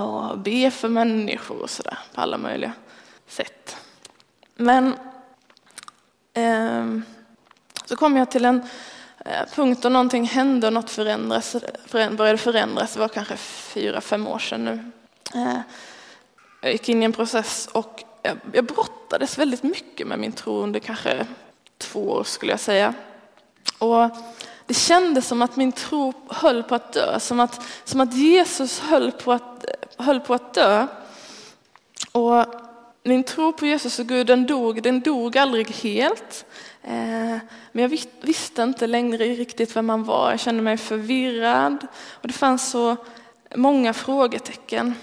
och 0.00 0.38
be 0.38 0.70
för 0.70 0.88
människor 0.88 1.62
och 1.62 1.70
sådär 1.70 1.98
på 2.14 2.20
alla 2.20 2.38
möjliga 2.38 2.72
sätt. 3.28 3.76
Men 4.56 4.94
eh, 6.34 6.86
så 7.84 7.96
kom 7.96 8.16
jag 8.16 8.30
till 8.30 8.44
en 8.44 8.62
eh, 9.24 9.46
punkt 9.54 9.82
då 9.82 9.88
någonting 9.88 10.24
hände 10.24 10.66
och 10.66 10.72
något 10.72 10.90
förändras, 10.90 11.56
började 11.90 12.38
förändras. 12.38 12.94
Det 12.94 13.00
var 13.00 13.08
kanske 13.08 13.36
fyra, 13.36 14.00
fem 14.00 14.26
år 14.26 14.38
sedan 14.38 14.64
nu. 14.64 14.90
Eh, 15.34 15.60
jag 16.62 16.72
gick 16.72 16.88
in 16.88 17.02
i 17.02 17.04
en 17.04 17.12
process 17.12 17.68
och 17.72 18.04
jag 18.52 18.64
brottades 18.64 19.38
väldigt 19.38 19.62
mycket 19.62 20.06
med 20.06 20.18
min 20.18 20.32
tro 20.32 20.62
under 20.62 20.80
kanske 20.80 21.26
två 21.78 22.10
år 22.10 22.24
skulle 22.24 22.52
jag 22.52 22.60
säga. 22.60 22.94
Och 23.78 24.10
det 24.66 24.74
kändes 24.74 25.26
som 25.26 25.42
att 25.42 25.56
min 25.56 25.72
tro 25.72 26.12
höll 26.28 26.62
på 26.62 26.74
att 26.74 26.92
dö, 26.92 27.20
som 27.20 27.40
att, 27.40 27.62
som 27.84 28.00
att 28.00 28.14
Jesus 28.14 28.80
höll 28.80 29.12
på 29.12 29.32
att, 29.32 29.64
höll 29.96 30.20
på 30.20 30.34
att 30.34 30.54
dö. 30.54 30.86
Och 32.12 32.44
min 33.02 33.24
tro 33.24 33.52
på 33.52 33.66
Jesus 33.66 33.98
och 33.98 34.06
Gud, 34.06 34.26
den 34.26 34.46
dog, 34.46 34.82
den 34.82 35.00
dog 35.00 35.36
aldrig 35.36 35.70
helt. 35.70 36.44
Eh, 36.82 37.38
men 37.72 37.82
jag 37.82 37.98
visste 38.20 38.62
inte 38.62 38.86
längre 38.86 39.24
riktigt 39.24 39.76
vem 39.76 39.86
man 39.86 40.04
var. 40.04 40.30
Jag 40.30 40.40
kände 40.40 40.62
mig 40.62 40.76
förvirrad 40.76 41.86
och 42.10 42.28
det 42.28 42.34
fanns 42.34 42.70
så 42.70 42.96
många 43.54 43.92
frågetecken. 43.92 44.94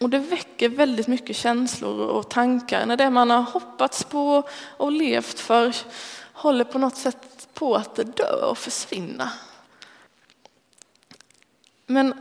Och 0.00 0.10
det 0.10 0.18
väcker 0.18 0.68
väldigt 0.68 1.06
mycket 1.06 1.36
känslor 1.36 2.08
och 2.08 2.30
tankar 2.30 2.86
när 2.86 2.96
det 2.96 3.10
man 3.10 3.30
har 3.30 3.42
hoppats 3.42 4.04
på 4.04 4.48
och 4.76 4.92
levt 4.92 5.40
för 5.40 5.76
håller 6.32 6.64
på 6.64 6.78
något 6.78 6.96
sätt 6.96 7.48
på 7.54 7.76
att 7.76 8.16
dö 8.16 8.44
och 8.50 8.58
försvinna. 8.58 9.32
Men 11.86 12.14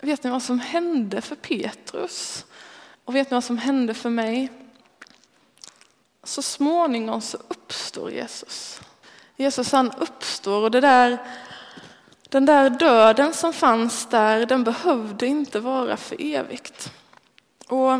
vet 0.00 0.24
ni 0.24 0.30
vad 0.30 0.42
som 0.42 0.60
hände 0.60 1.20
för 1.20 1.36
Petrus? 1.36 2.46
Och 3.04 3.14
vet 3.14 3.30
ni 3.30 3.34
vad 3.34 3.44
som 3.44 3.58
hände 3.58 3.94
för 3.94 4.10
mig? 4.10 4.48
Så 6.22 6.42
småningom 6.42 7.20
så 7.20 7.38
uppstår 7.48 8.10
Jesus. 8.10 8.80
Jesus 9.36 9.72
han 9.72 9.92
uppstår 9.98 10.62
och 10.62 10.70
det 10.70 10.80
där, 10.80 11.18
den 12.28 12.46
där 12.46 12.70
döden 12.70 13.34
som 13.34 13.52
fanns 13.52 14.06
där, 14.06 14.46
den 14.46 14.64
behövde 14.64 15.26
inte 15.26 15.60
vara 15.60 15.96
för 15.96 16.16
evigt. 16.20 16.92
Och, 17.68 17.92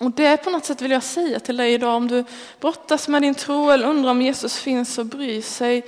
och 0.00 0.10
det 0.16 0.36
på 0.36 0.50
något 0.50 0.64
sätt 0.64 0.82
vill 0.82 0.90
jag 0.90 1.02
säga 1.02 1.40
till 1.40 1.56
dig 1.56 1.72
idag, 1.72 1.96
om 1.96 2.08
du 2.08 2.24
brottas 2.60 3.08
med 3.08 3.22
din 3.22 3.34
tro 3.34 3.70
eller 3.70 3.88
undrar 3.88 4.10
om 4.10 4.22
Jesus 4.22 4.56
finns 4.58 4.98
och 4.98 5.06
bryr 5.06 5.42
sig. 5.42 5.84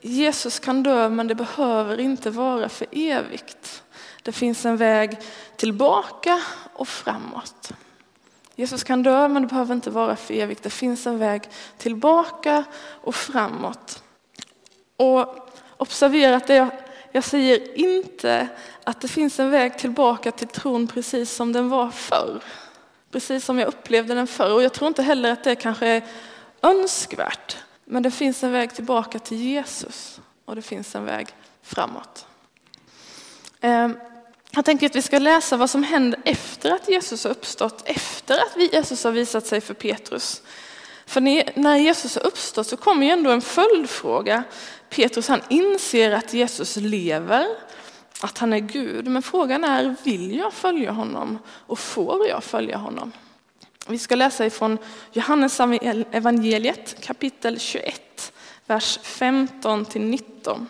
Jesus 0.00 0.58
kan 0.58 0.82
dö, 0.82 1.08
men 1.08 1.26
det 1.26 1.34
behöver 1.34 2.00
inte 2.00 2.30
vara 2.30 2.68
för 2.68 2.86
evigt. 2.92 3.82
Det 4.22 4.32
finns 4.32 4.64
en 4.64 4.76
väg 4.76 5.18
tillbaka 5.56 6.42
och 6.72 6.88
framåt. 6.88 7.72
Jesus 8.54 8.84
kan 8.84 9.02
dö, 9.02 9.28
men 9.28 9.42
det 9.42 9.48
behöver 9.48 9.74
inte 9.74 9.90
vara 9.90 10.16
för 10.16 10.34
evigt. 10.34 10.62
Det 10.62 10.70
finns 10.70 11.06
en 11.06 11.18
väg 11.18 11.42
tillbaka 11.78 12.64
och 13.02 13.14
framåt. 13.14 14.02
Och 14.96 15.48
observera 15.76 16.36
att 16.36 16.46
det 16.46 16.54
jag, 16.54 16.68
jag 17.12 17.24
säger 17.24 17.78
inte 17.78 18.48
att 18.84 19.00
det 19.00 19.08
finns 19.08 19.40
en 19.40 19.50
väg 19.50 19.78
tillbaka 19.78 20.32
till 20.32 20.48
tron 20.48 20.86
precis 20.86 21.32
som 21.32 21.52
den 21.52 21.68
var 21.68 21.90
förr. 21.90 22.42
Precis 23.10 23.44
som 23.44 23.58
jag 23.58 23.68
upplevde 23.68 24.14
den 24.14 24.26
förr. 24.26 24.54
Och 24.54 24.62
jag 24.62 24.72
tror 24.72 24.88
inte 24.88 25.02
heller 25.02 25.32
att 25.32 25.44
det 25.44 25.54
kanske 25.54 25.86
är 25.86 26.02
önskvärt. 26.62 27.56
Men 27.84 28.02
det 28.02 28.10
finns 28.10 28.42
en 28.42 28.52
väg 28.52 28.74
tillbaka 28.74 29.18
till 29.18 29.36
Jesus 29.36 30.20
och 30.44 30.56
det 30.56 30.62
finns 30.62 30.94
en 30.94 31.04
väg 31.04 31.28
framåt. 31.62 32.26
Ehm, 33.60 33.96
jag 34.50 34.64
tänker 34.64 34.86
att 34.86 34.96
vi 34.96 35.02
ska 35.02 35.18
läsa 35.18 35.56
vad 35.56 35.70
som 35.70 35.82
händer 35.82 36.20
efter 36.24 36.70
att 36.70 36.88
Jesus 36.88 37.24
har 37.24 37.30
uppstått, 37.30 37.82
efter 37.84 38.34
att 38.34 38.72
Jesus 38.72 39.04
har 39.04 39.12
visat 39.12 39.46
sig 39.46 39.60
för 39.60 39.74
Petrus. 39.74 40.42
För 41.06 41.20
när 41.60 41.76
Jesus 41.76 42.14
har 42.14 42.26
uppstått 42.26 42.66
så 42.66 42.76
kommer 42.76 43.06
ju 43.06 43.12
ändå 43.12 43.30
en 43.30 43.42
följdfråga. 43.42 44.44
Petrus 44.88 45.28
han 45.28 45.40
inser 45.48 46.10
att 46.10 46.34
Jesus 46.34 46.76
lever, 46.76 47.46
att 48.20 48.38
han 48.38 48.52
är 48.52 48.58
Gud. 48.58 49.06
Men 49.06 49.22
frågan 49.22 49.64
är, 49.64 49.94
vill 50.04 50.36
jag 50.36 50.52
följa 50.52 50.90
honom 50.90 51.38
och 51.48 51.78
får 51.78 52.28
jag 52.28 52.44
följa 52.44 52.76
honom? 52.76 53.12
Vi 53.86 53.98
ska 53.98 54.14
läsa 54.14 54.46
ifrån 54.46 54.78
Johannes 55.12 55.60
evangeliet 56.12 56.96
kapitel 57.00 57.58
21, 57.58 58.32
vers 58.66 58.98
15 59.02 59.84
till 59.84 60.02
19. 60.02 60.68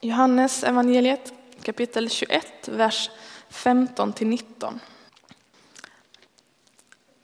Johannes 0.00 0.64
evangeliet 0.64 1.32
kapitel 1.62 2.10
21, 2.10 2.68
vers 2.68 3.10
15 3.50 4.12
till 4.12 4.26
19. 4.26 4.80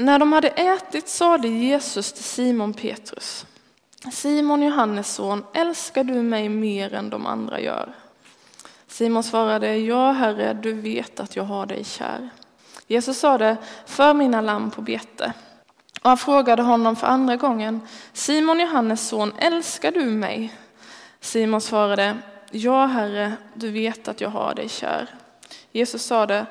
När 0.00 0.18
de 0.18 0.32
hade 0.32 0.48
ätit 0.48 1.08
sade 1.08 1.48
Jesus 1.48 2.12
till 2.12 2.24
Simon 2.24 2.74
Petrus, 2.74 3.46
Simon 4.12 4.62
Johannes 4.62 5.14
son, 5.14 5.44
älskar 5.54 6.04
du 6.04 6.22
mig 6.22 6.48
mer 6.48 6.94
än 6.94 7.10
de 7.10 7.26
andra 7.26 7.60
gör? 7.60 7.94
Simon 8.86 9.22
svarade, 9.22 9.76
ja 9.76 10.12
herre, 10.12 10.54
du 10.62 10.72
vet 10.72 11.20
att 11.20 11.36
jag 11.36 11.44
har 11.44 11.66
dig 11.66 11.84
kär. 11.84 12.28
Jesus 12.86 13.18
sade, 13.18 13.56
för 13.86 14.14
mina 14.14 14.40
lamm 14.40 14.70
på 14.70 14.82
bete. 14.82 15.32
Och 16.02 16.08
han 16.08 16.18
frågade 16.18 16.62
honom 16.62 16.96
för 16.96 17.06
andra 17.06 17.36
gången, 17.36 17.80
Simon 18.12 18.60
Johannes 18.60 19.08
son, 19.08 19.32
älskar 19.38 19.92
du 19.92 20.04
mig? 20.04 20.54
Simon 21.20 21.60
svarade, 21.60 22.16
ja 22.50 22.86
herre, 22.86 23.32
du 23.54 23.70
vet 23.70 24.08
att 24.08 24.20
jag 24.20 24.30
har 24.30 24.54
dig 24.54 24.68
kär. 24.68 25.08
Jesus 25.72 26.02
sade, 26.02 26.46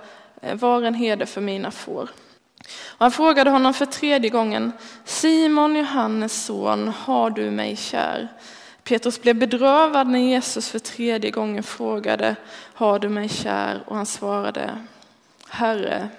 var 0.54 0.82
en 0.82 0.94
herde 0.94 1.26
för 1.26 1.42
mina 1.42 1.72
får. 1.72 2.10
Och 2.88 3.00
han 3.00 3.12
frågade 3.12 3.50
honom 3.50 3.74
för 3.74 3.86
tredje 3.86 4.30
gången, 4.30 4.72
Simon 5.06 5.76
Johannes 5.76 6.46
son, 6.46 6.88
har 6.88 7.30
du 7.30 7.52
mig 7.52 7.76
kär? 7.76 8.28
Petrus 8.84 9.22
blev 9.22 9.36
bedrövad 9.36 10.08
när 10.08 10.20
Jesus 10.20 10.70
för 10.70 10.80
tredje 10.80 11.32
gången 11.32 11.64
frågade, 11.64 12.36
har 12.74 13.00
du 13.00 13.10
mig 13.10 13.30
kär? 13.30 13.84
Och 13.86 13.96
han 13.96 14.06
svarade, 14.06 14.78
Herre, 15.50 16.10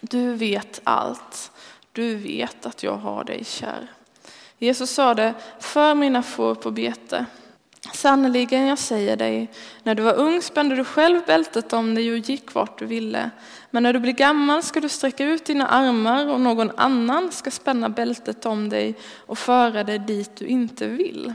du 0.00 0.32
vet 0.32 0.80
allt. 0.84 1.50
Du 1.92 2.14
vet 2.14 2.66
att 2.66 2.82
jag 2.82 2.96
har 2.96 3.24
dig 3.24 3.44
kär. 3.44 3.86
Jesus 4.58 4.90
sade, 4.90 5.34
för 5.60 5.94
mina 5.94 6.22
får 6.22 6.54
på 6.54 6.70
bete. 6.70 7.26
Sannerligen, 7.92 8.66
jag 8.66 8.78
säger 8.78 9.16
dig, 9.16 9.50
när 9.82 9.94
du 9.94 10.02
var 10.02 10.14
ung 10.14 10.42
spände 10.42 10.76
du 10.76 10.84
själv 10.84 11.24
bältet 11.26 11.72
om 11.72 11.94
dig 11.94 12.12
och 12.12 12.18
gick 12.18 12.54
vart 12.54 12.78
du 12.78 12.86
ville. 12.86 13.30
Men 13.74 13.82
när 13.82 13.92
du 13.92 14.00
blir 14.00 14.12
gammal 14.12 14.62
ska 14.62 14.80
du 14.80 14.88
sträcka 14.88 15.24
ut 15.24 15.44
dina 15.44 15.66
armar 15.66 16.26
och 16.26 16.40
någon 16.40 16.70
annan 16.76 17.32
ska 17.32 17.50
spänna 17.50 17.88
bältet 17.88 18.46
om 18.46 18.68
dig 18.68 18.94
och 19.26 19.38
föra 19.38 19.84
dig 19.84 19.98
dit 19.98 20.36
du 20.36 20.46
inte 20.46 20.86
vill. 20.86 21.34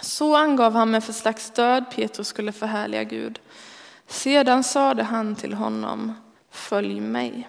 Så 0.00 0.36
angav 0.36 0.72
han 0.72 0.90
med 0.90 1.04
för 1.04 1.12
slags 1.12 1.44
stöd 1.44 1.84
Petrus 1.90 2.28
skulle 2.28 2.52
förhärliga 2.52 3.04
Gud. 3.04 3.40
Sedan 4.06 4.64
sade 4.64 5.02
han 5.02 5.36
till 5.36 5.54
honom, 5.54 6.12
följ 6.50 7.00
mig. 7.00 7.48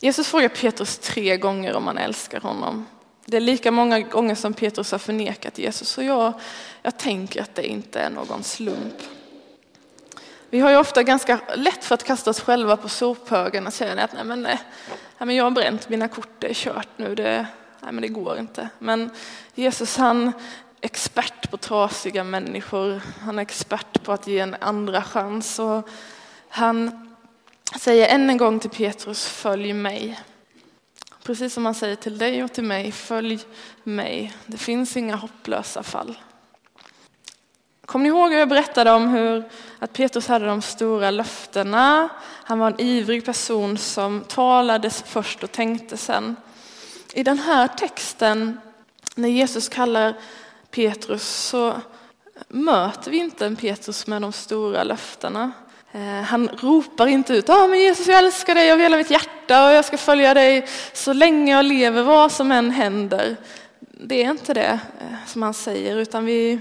Jesus 0.00 0.28
frågar 0.28 0.48
Petrus 0.48 0.98
tre 0.98 1.36
gånger 1.36 1.74
om 1.74 1.86
han 1.86 1.98
älskar 1.98 2.40
honom. 2.40 2.86
Det 3.24 3.36
är 3.36 3.40
lika 3.40 3.70
många 3.70 4.00
gånger 4.00 4.34
som 4.34 4.54
Petrus 4.54 4.92
har 4.92 4.98
förnekat 4.98 5.58
Jesus 5.58 5.98
och 5.98 6.04
jag, 6.04 6.32
jag 6.82 6.98
tänker 6.98 7.42
att 7.42 7.54
det 7.54 7.66
inte 7.66 8.00
är 8.00 8.10
någon 8.10 8.42
slump. 8.42 9.02
Vi 10.50 10.60
har 10.60 10.70
ju 10.70 10.76
ofta 10.76 11.02
ganska 11.02 11.40
lätt 11.54 11.84
för 11.84 11.94
att 11.94 12.04
kasta 12.04 12.30
oss 12.30 12.40
själva 12.40 12.76
på 12.76 12.88
sophögen 12.88 13.66
och 13.66 13.72
säga 13.72 14.04
att 14.04 14.12
nej 14.12 14.24
men, 14.24 14.46
eh, 14.46 14.58
nej, 15.18 15.26
men 15.26 15.36
jag 15.36 15.44
har 15.44 15.50
bränt 15.50 15.88
mina 15.88 16.08
kort, 16.08 16.28
det 16.38 16.50
är 16.50 16.54
kört 16.54 16.88
nu, 16.96 17.14
det, 17.14 17.46
nej 17.80 17.92
men 17.92 18.02
det 18.02 18.08
går 18.08 18.38
inte. 18.38 18.68
Men 18.78 19.10
Jesus 19.54 19.96
han 19.96 20.26
är 20.26 20.32
expert 20.80 21.50
på 21.50 21.56
trasiga 21.56 22.24
människor, 22.24 23.00
han 23.20 23.38
är 23.38 23.42
expert 23.42 24.02
på 24.02 24.12
att 24.12 24.26
ge 24.26 24.38
en 24.38 24.56
andra 24.60 25.02
chans. 25.02 25.58
Och 25.58 25.88
han 26.48 27.08
säger 27.80 28.08
än 28.08 28.30
en 28.30 28.36
gång 28.36 28.60
till 28.60 28.70
Petrus, 28.70 29.26
följ 29.26 29.72
mig. 29.72 30.20
Precis 31.22 31.54
som 31.54 31.64
han 31.64 31.74
säger 31.74 31.96
till 31.96 32.18
dig 32.18 32.44
och 32.44 32.52
till 32.52 32.64
mig, 32.64 32.92
följ 32.92 33.40
mig. 33.82 34.36
Det 34.46 34.58
finns 34.58 34.96
inga 34.96 35.16
hopplösa 35.16 35.82
fall. 35.82 36.16
Kommer 37.86 38.02
ni 38.02 38.08
ihåg 38.08 38.30
hur 38.30 38.38
jag 38.38 38.48
berättade 38.48 38.90
om 38.90 39.08
hur 39.08 39.44
att 39.78 39.92
Petrus 39.92 40.28
hade 40.28 40.46
de 40.46 40.62
stora 40.62 41.10
löftena? 41.10 42.08
Han 42.22 42.58
var 42.58 42.70
en 42.70 42.80
ivrig 42.80 43.24
person 43.24 43.78
som 43.78 44.24
talade 44.28 44.90
först 44.90 45.44
och 45.44 45.52
tänkte 45.52 45.96
sen. 45.96 46.36
I 47.12 47.22
den 47.22 47.38
här 47.38 47.68
texten, 47.68 48.60
när 49.14 49.28
Jesus 49.28 49.68
kallar 49.68 50.14
Petrus, 50.70 51.28
så 51.28 51.74
möter 52.48 53.10
vi 53.10 53.16
inte 53.16 53.46
en 53.46 53.56
Petrus 53.56 54.06
med 54.06 54.22
de 54.22 54.32
stora 54.32 54.84
löftena. 54.84 55.52
Eh, 55.92 56.22
han 56.22 56.48
ropar 56.48 57.06
inte 57.06 57.34
ut, 57.34 57.50
ah, 57.50 57.66
men 57.66 57.80
Jesus 57.80 58.06
jag 58.06 58.18
älskar 58.18 58.54
dig 58.54 58.72
av 58.72 58.78
hela 58.78 58.96
mitt 58.96 59.10
hjärta 59.10 59.66
och 59.66 59.72
jag 59.72 59.84
ska 59.84 59.98
följa 59.98 60.34
dig 60.34 60.68
så 60.92 61.12
länge 61.12 61.52
jag 61.52 61.64
lever, 61.64 62.02
vad 62.02 62.32
som 62.32 62.52
än 62.52 62.70
händer. 62.70 63.36
Det 63.80 64.24
är 64.24 64.30
inte 64.30 64.54
det 64.54 64.80
eh, 65.00 65.16
som 65.26 65.42
han 65.42 65.54
säger, 65.54 65.96
utan 65.96 66.24
vi, 66.24 66.60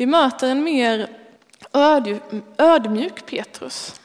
vi 0.00 0.06
möter 0.06 0.50
en 0.50 0.64
mer 0.64 1.08
ödmjuk 2.58 3.26
Petrus. 3.26 4.00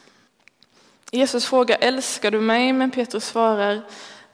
Jesus 1.10 1.46
frågar, 1.46 1.78
älskar 1.80 2.30
du 2.30 2.40
mig? 2.40 2.72
Men 2.72 2.90
Petrus 2.90 3.24
svarar, 3.24 3.82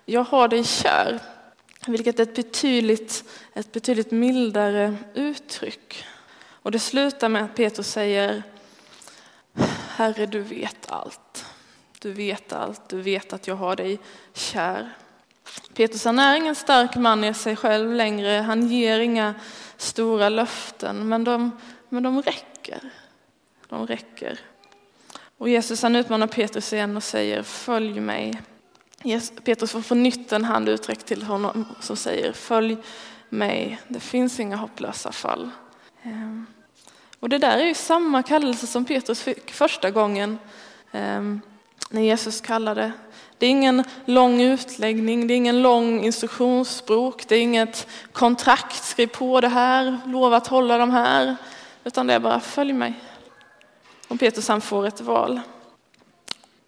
jag 0.05 0.25
har 0.25 0.49
dig 0.49 0.65
kär. 0.65 1.21
Vilket 1.87 2.19
är 2.19 2.23
ett 2.23 2.35
betydligt, 2.35 3.25
ett 3.55 3.73
betydligt 3.73 4.11
mildare 4.11 4.97
uttryck. 5.15 6.05
Och 6.63 6.71
det 6.71 6.79
slutar 6.79 7.29
med 7.29 7.45
att 7.45 7.55
Petrus 7.55 7.89
säger, 7.89 8.43
Herre 9.89 10.27
du 10.27 10.41
vet 10.41 10.91
allt. 10.91 11.45
Du 11.99 12.13
vet 12.13 12.53
allt, 12.53 12.89
du 12.89 13.03
vet 13.03 13.33
att 13.33 13.47
jag 13.47 13.57
har 13.57 13.77
dig 13.77 13.99
kär. 14.35 14.91
Petrus 15.75 16.05
han 16.05 16.19
är 16.19 16.37
ingen 16.37 16.55
stark 16.55 16.97
man 16.97 17.25
i 17.25 17.35
sig 17.35 17.57
själv 17.57 17.93
längre, 17.93 18.29
han 18.29 18.69
ger 18.69 19.01
inga 19.01 19.35
stora 19.83 20.29
löften, 20.29 21.09
men 21.09 21.25
de, 21.25 21.51
men 21.89 22.03
de 22.03 22.23
räcker. 22.23 22.81
De 23.69 23.87
räcker. 23.87 24.41
Och 25.39 25.49
Jesus 25.49 25.83
han 25.83 25.97
utmanar 25.97 26.27
Petrus 26.27 26.73
igen 26.73 26.97
och 26.97 27.03
säger 27.03 27.43
följ 27.43 28.01
mig. 28.01 28.41
Petrus 29.45 29.73
får 29.73 29.83
på 29.83 29.95
nytt 29.95 30.33
en 30.33 30.45
hand 30.45 30.69
uträckt 30.69 31.07
till 31.07 31.23
honom 31.23 31.65
som 31.81 31.97
säger 31.97 32.33
följ 32.33 32.77
mig. 33.29 33.81
Det 33.89 34.01
finns 34.01 34.41
inga 34.41 34.57
hopplösa 34.57 35.13
fall. 35.13 35.51
Ehm, 36.03 36.47
och 37.21 37.29
det 37.29 37.39
där 37.39 37.59
är 37.59 37.67
ju 37.67 37.75
samma 37.75 38.23
kallelse 38.23 38.67
som 38.67 38.85
Petrus 38.85 39.23
fick 39.23 39.53
första 39.53 39.91
gången 39.91 40.39
ehm, 40.93 41.41
när 41.93 42.03
Jesus 42.03 42.41
kallade. 42.41 42.93
Det 43.39 43.47
är 43.47 43.51
ingen 43.51 43.85
lång 44.05 44.41
utläggning, 44.41 45.27
det 45.27 45.35
är 45.35 45.37
ingen 45.37 45.63
lång 45.63 46.05
instruktionsbok, 46.05 47.29
det 47.29 47.37
är 47.37 47.43
inget 47.43 47.87
kontrakt, 48.13 48.85
skriv 48.85 49.07
på 49.07 49.41
det 49.41 49.49
här, 49.49 49.99
lova 50.07 50.37
att 50.37 50.47
hålla 50.47 50.79
de 50.79 50.91
här, 50.91 51.37
utan 51.85 52.07
det 52.07 52.15
är 52.15 52.21
bara 52.21 52.41
följ 52.41 52.73
mig. 52.73 52.95
Och 54.09 54.21
Petrus 54.21 54.49
han 54.49 54.61
får 54.61 54.87
ett 54.87 55.01
val. 55.01 55.41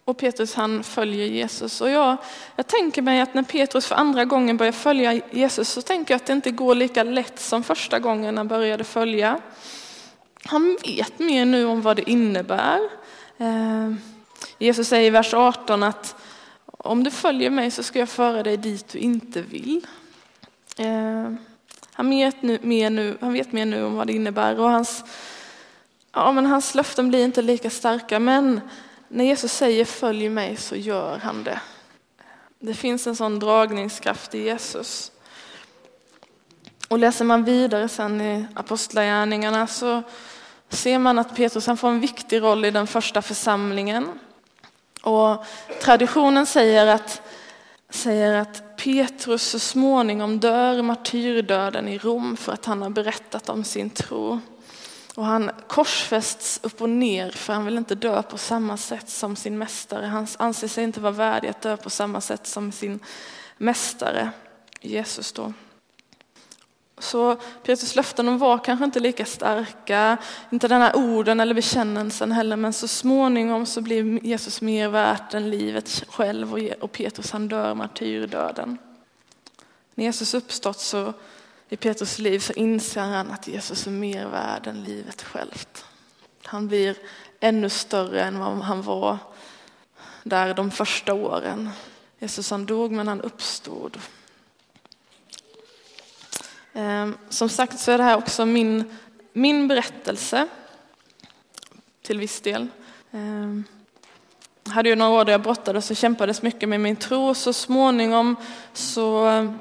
Och 0.05 0.17
Petrus 0.17 0.55
han 0.55 0.83
följer 0.83 1.27
Jesus. 1.27 1.81
Och 1.81 1.89
jag, 1.89 2.17
jag 2.55 2.67
tänker 2.67 3.01
mig 3.01 3.21
att 3.21 3.33
när 3.33 3.43
Petrus 3.43 3.87
för 3.87 3.95
andra 3.95 4.25
gången 4.25 4.57
börjar 4.57 4.71
följa 4.71 5.21
Jesus 5.31 5.69
så 5.69 5.81
tänker 5.81 6.13
jag 6.13 6.15
att 6.19 6.25
det 6.25 6.33
inte 6.33 6.51
går 6.51 6.75
lika 6.75 7.03
lätt 7.03 7.39
som 7.39 7.63
första 7.63 7.99
gången 7.99 8.37
han 8.37 8.47
började 8.47 8.83
följa. 8.83 9.39
Han 10.43 10.77
vet 10.83 11.19
mer 11.19 11.45
nu 11.45 11.65
om 11.65 11.81
vad 11.81 11.95
det 11.95 12.09
innebär. 12.09 12.79
Eh, 13.37 13.93
Jesus 14.57 14.87
säger 14.87 15.07
i 15.07 15.09
vers 15.09 15.33
18 15.33 15.83
att 15.83 16.15
om 16.65 17.03
du 17.03 17.11
följer 17.11 17.49
mig 17.49 17.71
så 17.71 17.83
ska 17.83 17.99
jag 17.99 18.09
föra 18.09 18.43
dig 18.43 18.57
dit 18.57 18.87
du 18.87 18.97
inte 18.99 19.41
vill. 19.41 19.87
Eh, 20.77 21.31
han 21.91 22.09
vet, 22.09 22.41
nu, 22.41 22.59
mer 22.61 22.89
nu, 22.89 23.17
han 23.21 23.33
vet 23.33 23.51
mer 23.51 23.65
nu 23.65 23.83
om 23.83 23.95
vad 23.95 24.07
det 24.07 24.13
innebär 24.13 24.59
och 24.59 24.69
hans, 24.69 25.03
ja, 26.11 26.31
men 26.31 26.45
hans 26.45 26.75
löften 26.75 27.09
blir 27.09 27.25
inte 27.25 27.41
lika 27.41 27.69
starka. 27.69 28.19
Men 28.19 28.61
när 29.07 29.25
Jesus 29.25 29.53
säger 29.53 29.85
följ 29.85 30.29
mig 30.29 30.57
så 30.57 30.75
gör 30.75 31.17
han 31.17 31.43
det. 31.43 31.59
Det 32.59 32.73
finns 32.73 33.07
en 33.07 33.15
sån 33.15 33.39
dragningskraft 33.39 34.35
i 34.35 34.43
Jesus. 34.43 35.11
Och 36.87 36.99
läser 36.99 37.25
man 37.25 37.43
vidare 37.43 37.89
sen 37.89 38.21
i 38.21 38.45
Apostlagärningarna 38.53 39.67
så 39.67 40.03
ser 40.69 40.99
man 40.99 41.19
att 41.19 41.35
Petrus 41.35 41.67
han 41.67 41.77
får 41.77 41.87
en 41.87 41.99
viktig 41.99 42.41
roll 42.41 42.65
i 42.65 42.71
den 42.71 42.87
första 42.87 43.21
församlingen. 43.21 44.19
Och 45.05 45.45
traditionen 45.81 46.45
säger 46.45 46.87
att, 46.87 47.21
säger 47.89 48.35
att 48.35 48.77
Petrus 48.77 49.43
så 49.43 49.59
småningom 49.59 50.39
dör 50.39 50.81
martyrdöden 50.81 51.87
i 51.87 51.97
Rom 51.97 52.37
för 52.37 52.53
att 52.53 52.65
han 52.65 52.81
har 52.81 52.89
berättat 52.89 53.49
om 53.49 53.63
sin 53.63 53.89
tro. 53.89 54.39
Och 55.15 55.25
han 55.25 55.51
korsfästs 55.67 56.59
upp 56.63 56.81
och 56.81 56.89
ner 56.89 57.31
för 57.31 57.53
han 57.53 57.65
vill 57.65 57.77
inte 57.77 57.95
dö 57.95 58.21
på 58.21 58.37
samma 58.37 58.77
sätt 58.77 59.09
som 59.09 59.35
sin 59.35 59.57
mästare. 59.57 60.05
Han 60.05 60.27
anser 60.37 60.67
sig 60.67 60.83
inte 60.83 60.99
vara 60.99 61.11
värdig 61.11 61.47
att 61.47 61.61
dö 61.61 61.77
på 61.77 61.89
samma 61.89 62.21
sätt 62.21 62.47
som 62.47 62.71
sin 62.71 62.99
mästare 63.57 64.29
Jesus 64.81 65.31
då. 65.31 65.53
Så 67.05 67.35
Petrus 67.63 67.95
löften 67.95 68.37
var 68.37 68.57
kanske 68.57 68.85
inte 68.85 68.99
lika 68.99 69.25
starka, 69.25 70.17
inte 70.49 70.67
den 70.67 70.81
här 70.81 70.95
orden 70.95 71.39
eller 71.39 71.53
bekännelsen 71.53 72.31
heller, 72.31 72.55
men 72.55 72.73
så 72.73 72.87
småningom 72.87 73.65
så 73.65 73.81
blir 73.81 74.25
Jesus 74.25 74.61
mer 74.61 74.89
värt 74.89 75.33
än 75.33 75.49
livet 75.49 76.03
själv 76.09 76.69
och 76.79 76.91
Petrus 76.91 77.31
han 77.31 77.47
dör 77.47 77.73
martyrdöden. 77.73 78.77
När 79.95 80.05
Jesus 80.05 80.33
uppstått 80.33 80.79
så 80.79 81.13
i 81.69 81.77
Petrus 81.77 82.19
liv 82.19 82.39
så 82.39 82.53
inser 82.53 83.01
han 83.01 83.31
att 83.31 83.47
Jesus 83.47 83.87
är 83.87 83.91
mer 83.91 84.27
värd 84.27 84.67
än 84.67 84.83
livet 84.83 85.21
självt. 85.21 85.85
Han 86.43 86.67
blir 86.67 86.97
ännu 87.39 87.69
större 87.69 88.21
än 88.21 88.39
vad 88.39 88.57
han 88.57 88.81
var 88.81 89.17
där 90.23 90.53
de 90.53 90.71
första 90.71 91.13
åren. 91.13 91.69
Jesus 92.19 92.51
han 92.51 92.65
dog 92.65 92.91
men 92.91 93.07
han 93.07 93.21
uppstod. 93.21 93.97
Ehm, 96.77 97.17
som 97.29 97.49
sagt 97.49 97.79
så 97.79 97.91
är 97.91 97.97
det 97.97 98.03
här 98.03 98.17
också 98.17 98.45
min, 98.45 98.83
min 99.33 99.67
berättelse 99.67 100.47
till 102.01 102.19
viss 102.19 102.41
del. 102.41 102.67
Jag 104.63 104.71
hade 104.71 104.89
ju 104.89 104.95
några 104.95 105.11
år 105.11 105.25
där 105.25 105.31
jag 105.31 105.41
brottades 105.41 105.91
och 105.91 105.97
kämpades 105.97 106.41
mycket 106.41 106.69
med 106.69 106.79
min 106.79 106.95
tro. 106.95 107.33
Så 107.33 107.53
småningom 107.53 108.35
så 108.73 109.25
ehm, 109.25 109.59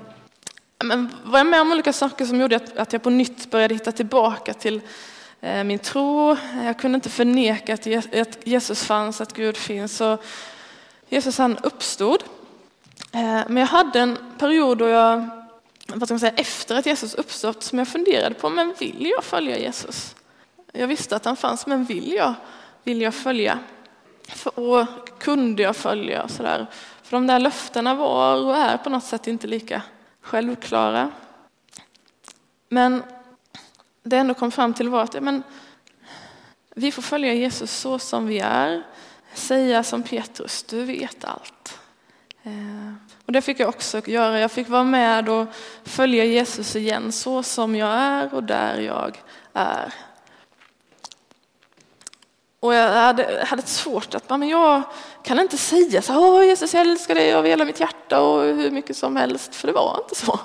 men 0.85 1.11
var 1.25 1.39
jag 1.39 1.47
med 1.47 1.61
om 1.61 1.73
olika 1.73 1.93
saker 1.93 2.25
som 2.25 2.41
gjorde 2.41 2.61
att 2.77 2.93
jag 2.93 3.03
på 3.03 3.11
nytt 3.11 3.51
började 3.51 3.75
hitta 3.75 3.93
tillbaka 3.93 4.55
till 4.55 4.81
eh, 5.41 5.65
min 5.65 5.79
tro. 5.79 6.37
Jag 6.63 6.79
kunde 6.79 6.97
inte 6.97 7.11
förneka 7.11 7.75
att 7.75 7.87
Jesus 8.47 8.85
fanns, 8.85 9.21
att 9.21 9.33
Gud 9.33 9.57
finns. 9.57 9.97
Så 9.97 10.19
Jesus 11.09 11.39
han 11.39 11.59
uppstod. 11.59 12.25
Men 13.13 13.57
jag 13.57 13.67
hade 13.67 14.01
en 14.01 14.19
period 14.39 14.79
då 14.79 14.89
jag 14.89 15.44
vad 15.95 16.09
ska 16.09 16.15
man 16.15 16.21
säga, 16.21 16.35
efter 16.37 16.77
att 16.77 16.87
Jesus 16.87 17.15
uppstått 17.15 17.63
som 17.63 17.79
jag 17.79 17.89
funderade 17.89 18.35
på, 18.35 18.51
men 18.51 18.75
vill 18.79 19.13
jag 19.17 19.25
följa 19.25 19.59
Jesus? 19.59 20.17
Jag 20.73 20.87
visste 20.87 21.17
att 21.17 21.25
han 21.25 21.37
fanns, 21.37 21.67
men 21.67 21.85
vill 21.85 22.13
jag, 22.13 22.35
vill 22.85 23.03
jag 23.03 23.15
följa? 23.15 23.59
För, 24.29 24.59
och 24.59 24.87
kunde 25.19 25.63
jag 25.63 25.77
följa? 25.77 26.23
Och 26.23 26.31
så 26.31 26.43
där. 26.43 26.67
För 27.03 27.17
de 27.17 27.27
där 27.27 27.39
löftena 27.39 27.95
var 27.95 28.37
och 28.37 28.57
är 28.57 28.77
på 28.77 28.91
något 28.91 29.05
sätt 29.05 29.27
inte 29.27 29.47
lika 29.47 29.83
självklara. 30.21 31.11
Men 32.69 33.03
det 34.03 34.17
ändå 34.17 34.35
kom 34.35 34.51
fram 34.51 34.75
till 34.75 34.89
var 34.89 35.03
att 35.03 35.23
men, 35.23 35.43
vi 36.75 36.93
får 36.93 37.03
följa 37.03 37.35
Jesus 37.35 37.73
så 37.73 37.99
som 37.99 38.27
vi 38.27 38.39
är. 38.39 38.83
Säga 39.35 39.83
som 39.83 40.03
Petrus, 40.03 40.63
du 40.63 40.85
vet 40.85 41.25
allt. 41.25 41.79
Eh, 42.43 42.93
och 43.27 43.33
det 43.33 43.43
fick 43.43 43.61
jag 43.61 43.69
också 43.69 44.03
göra. 44.07 44.41
Jag 44.41 44.53
fick 44.53 44.69
vara 44.69 44.85
med 44.85 45.29
och 45.29 45.47
följa 45.85 46.25
Jesus 46.25 46.77
igen 46.77 47.13
så 47.13 47.43
som 47.43 47.77
jag 47.77 47.91
är 47.91 48.35
och 48.35 48.45
där 48.45 48.79
jag 48.81 49.23
är. 49.53 49.95
Och 52.61 52.75
jag 52.75 52.93
hade, 52.93 53.45
hade 53.47 53.63
svårt 53.63 54.15
att, 54.15 54.31
men 54.31 54.49
jag 54.49 54.83
kan 55.23 55.39
inte 55.39 55.57
säga 55.57 56.03
så 56.03 56.19
Åh, 56.19 56.47
Jesus 56.47 56.75
jag 56.75 56.81
älskar 56.81 57.15
dig 57.15 57.35
av 57.35 57.45
hela 57.45 57.65
mitt 57.65 57.81
hjärta 57.81 58.21
och 58.21 58.43
hur 58.43 58.71
mycket 58.71 58.97
som 58.97 59.17
helst, 59.17 59.55
för 59.55 59.67
det 59.67 59.73
var 59.73 60.01
inte 60.03 60.15
så. 60.15 60.41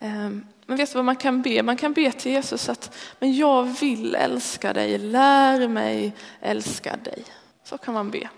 Ehm, 0.00 0.46
men 0.66 0.76
vet 0.76 0.92
du 0.92 0.98
vad 0.98 1.04
man 1.04 1.16
kan 1.16 1.42
be? 1.42 1.62
Man 1.62 1.76
kan 1.76 1.92
be 1.92 2.12
till 2.12 2.32
Jesus 2.32 2.68
att 2.68 2.96
men 3.18 3.36
jag 3.36 3.62
vill 3.62 4.14
älska 4.14 4.72
dig, 4.72 4.98
lär 4.98 5.68
mig 5.68 6.12
älska 6.40 6.96
dig. 6.96 7.24
Så 7.64 7.78
kan 7.78 7.94
man 7.94 8.10
be. 8.10 8.28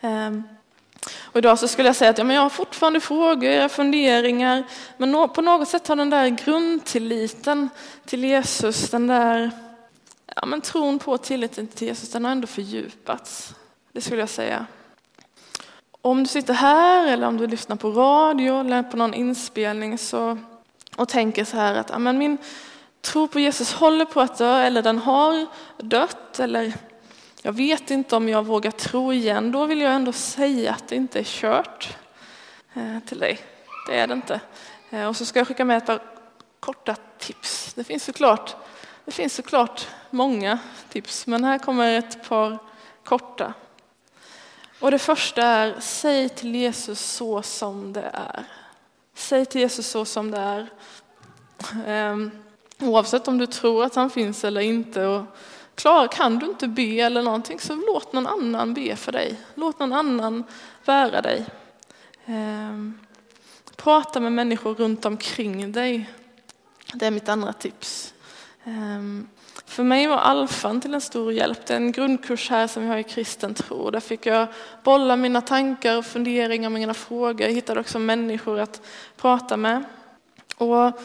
Ehm, 0.00 0.42
och 1.22 1.38
idag 1.38 1.58
så 1.58 1.68
skulle 1.68 1.88
jag 1.88 1.96
säga 1.96 2.10
att 2.10 2.18
ja, 2.18 2.24
men 2.24 2.36
jag 2.36 2.42
har 2.42 2.50
fortfarande 2.50 3.00
frågor, 3.00 3.68
funderingar, 3.68 4.64
men 4.96 5.28
på 5.28 5.40
något 5.40 5.68
sätt 5.68 5.88
har 5.88 5.96
den 5.96 6.10
där 6.10 6.28
grundtilliten 6.28 7.68
till 8.04 8.24
Jesus, 8.24 8.90
den 8.90 9.06
där 9.06 9.50
ja, 10.36 10.46
men 10.46 10.60
tron 10.60 10.98
på 10.98 11.18
tilliten 11.18 11.66
till 11.66 11.88
Jesus, 11.88 12.10
den 12.10 12.24
har 12.24 12.32
ändå 12.32 12.46
fördjupats. 12.46 13.54
Det 13.92 14.00
skulle 14.00 14.20
jag 14.20 14.28
säga. 14.28 14.66
Om 16.02 16.22
du 16.22 16.28
sitter 16.28 16.54
här 16.54 17.08
eller 17.08 17.26
om 17.26 17.36
du 17.36 17.46
lyssnar 17.46 17.76
på 17.76 17.90
radio 17.90 18.60
eller 18.60 18.82
på 18.82 18.96
någon 18.96 19.14
inspelning 19.14 19.98
så, 19.98 20.38
och 20.96 21.08
tänker 21.08 21.44
så 21.44 21.56
här 21.56 21.74
att 21.74 21.90
ja, 21.90 21.98
men 21.98 22.18
min 22.18 22.38
tro 23.00 23.28
på 23.28 23.40
Jesus 23.40 23.72
håller 23.72 24.04
på 24.04 24.20
att 24.20 24.38
dö 24.38 24.58
eller 24.58 24.82
den 24.82 24.98
har 24.98 25.46
dött 25.78 26.40
eller 26.40 26.72
jag 27.42 27.52
vet 27.52 27.90
inte 27.90 28.16
om 28.16 28.28
jag 28.28 28.46
vågar 28.46 28.70
tro 28.70 29.12
igen, 29.12 29.52
då 29.52 29.66
vill 29.66 29.80
jag 29.80 29.94
ändå 29.94 30.12
säga 30.12 30.72
att 30.72 30.88
det 30.88 30.96
inte 30.96 31.18
är 31.18 31.24
kört 31.24 31.96
eh, 32.74 32.98
till 33.06 33.18
dig. 33.18 33.38
Det 33.88 33.98
är 33.98 34.06
det 34.06 34.14
inte. 34.14 34.40
Eh, 34.90 35.06
och 35.06 35.16
så 35.16 35.24
ska 35.24 35.40
jag 35.40 35.48
skicka 35.48 35.64
med 35.64 35.76
ett 35.76 35.86
par 35.86 36.02
korta 36.60 36.96
tips. 37.18 37.74
Det 37.74 37.84
finns 37.84 38.04
såklart, 38.04 38.56
det 39.04 39.12
finns 39.12 39.34
såklart 39.34 39.88
många 40.10 40.58
tips, 40.88 41.26
men 41.26 41.44
här 41.44 41.58
kommer 41.58 41.98
ett 41.98 42.28
par 42.28 42.58
korta. 43.04 43.54
Och 44.80 44.90
det 44.90 44.98
första 44.98 45.42
är, 45.42 45.76
säg 45.80 46.28
till 46.28 46.54
Jesus 46.54 47.00
så 47.00 47.42
som 47.42 47.92
det 47.92 48.10
är. 48.12 48.44
Säg 49.14 49.46
till 49.46 49.60
Jesus 49.60 49.86
så 49.86 50.04
som 50.04 50.30
det 50.30 50.38
är. 50.38 50.70
Ehm, 51.86 52.30
oavsett 52.80 53.28
om 53.28 53.38
du 53.38 53.46
tror 53.46 53.84
att 53.84 53.94
han 53.94 54.10
finns 54.10 54.44
eller 54.44 54.60
inte. 54.60 55.06
Och 55.06 55.24
klar, 55.82 56.08
kan 56.08 56.38
du 56.38 56.46
inte 56.46 56.68
be 56.68 57.00
eller 57.00 57.22
någonting 57.22 57.60
så 57.60 57.74
låt 57.74 58.12
någon 58.12 58.26
annan 58.26 58.74
be 58.74 58.96
för 58.96 59.12
dig. 59.12 59.40
Låt 59.54 59.78
någon 59.78 59.92
annan 59.92 60.44
bära 60.84 61.20
dig. 61.20 61.46
Ehm, 62.26 62.98
prata 63.76 64.20
med 64.20 64.32
människor 64.32 64.74
runt 64.74 65.04
omkring 65.04 65.72
dig. 65.72 66.10
Det 66.94 67.06
är 67.06 67.10
mitt 67.10 67.28
andra 67.28 67.52
tips. 67.52 68.14
Ehm, 68.64 69.28
för 69.66 69.82
mig 69.82 70.06
var 70.06 70.16
alfan 70.16 70.80
till 70.80 70.94
en 70.94 71.00
stor 71.00 71.32
hjälp. 71.32 71.66
Det 71.66 71.74
är 71.74 71.76
en 71.76 71.92
grundkurs 71.92 72.50
här 72.50 72.66
som 72.66 72.82
vi 72.82 72.88
har 72.88 72.96
i 72.96 73.04
kristen 73.04 73.54
tro. 73.54 73.90
Där 73.90 74.00
fick 74.00 74.26
jag 74.26 74.46
bolla 74.82 75.16
mina 75.16 75.40
tankar 75.40 75.98
och 75.98 76.06
funderingar, 76.06 76.70
mina 76.70 76.94
frågor. 76.94 77.40
Jag 77.46 77.54
hittade 77.54 77.80
också 77.80 77.98
människor 77.98 78.58
att 78.60 78.82
prata 79.16 79.56
med. 79.56 79.84
Och 80.56 81.00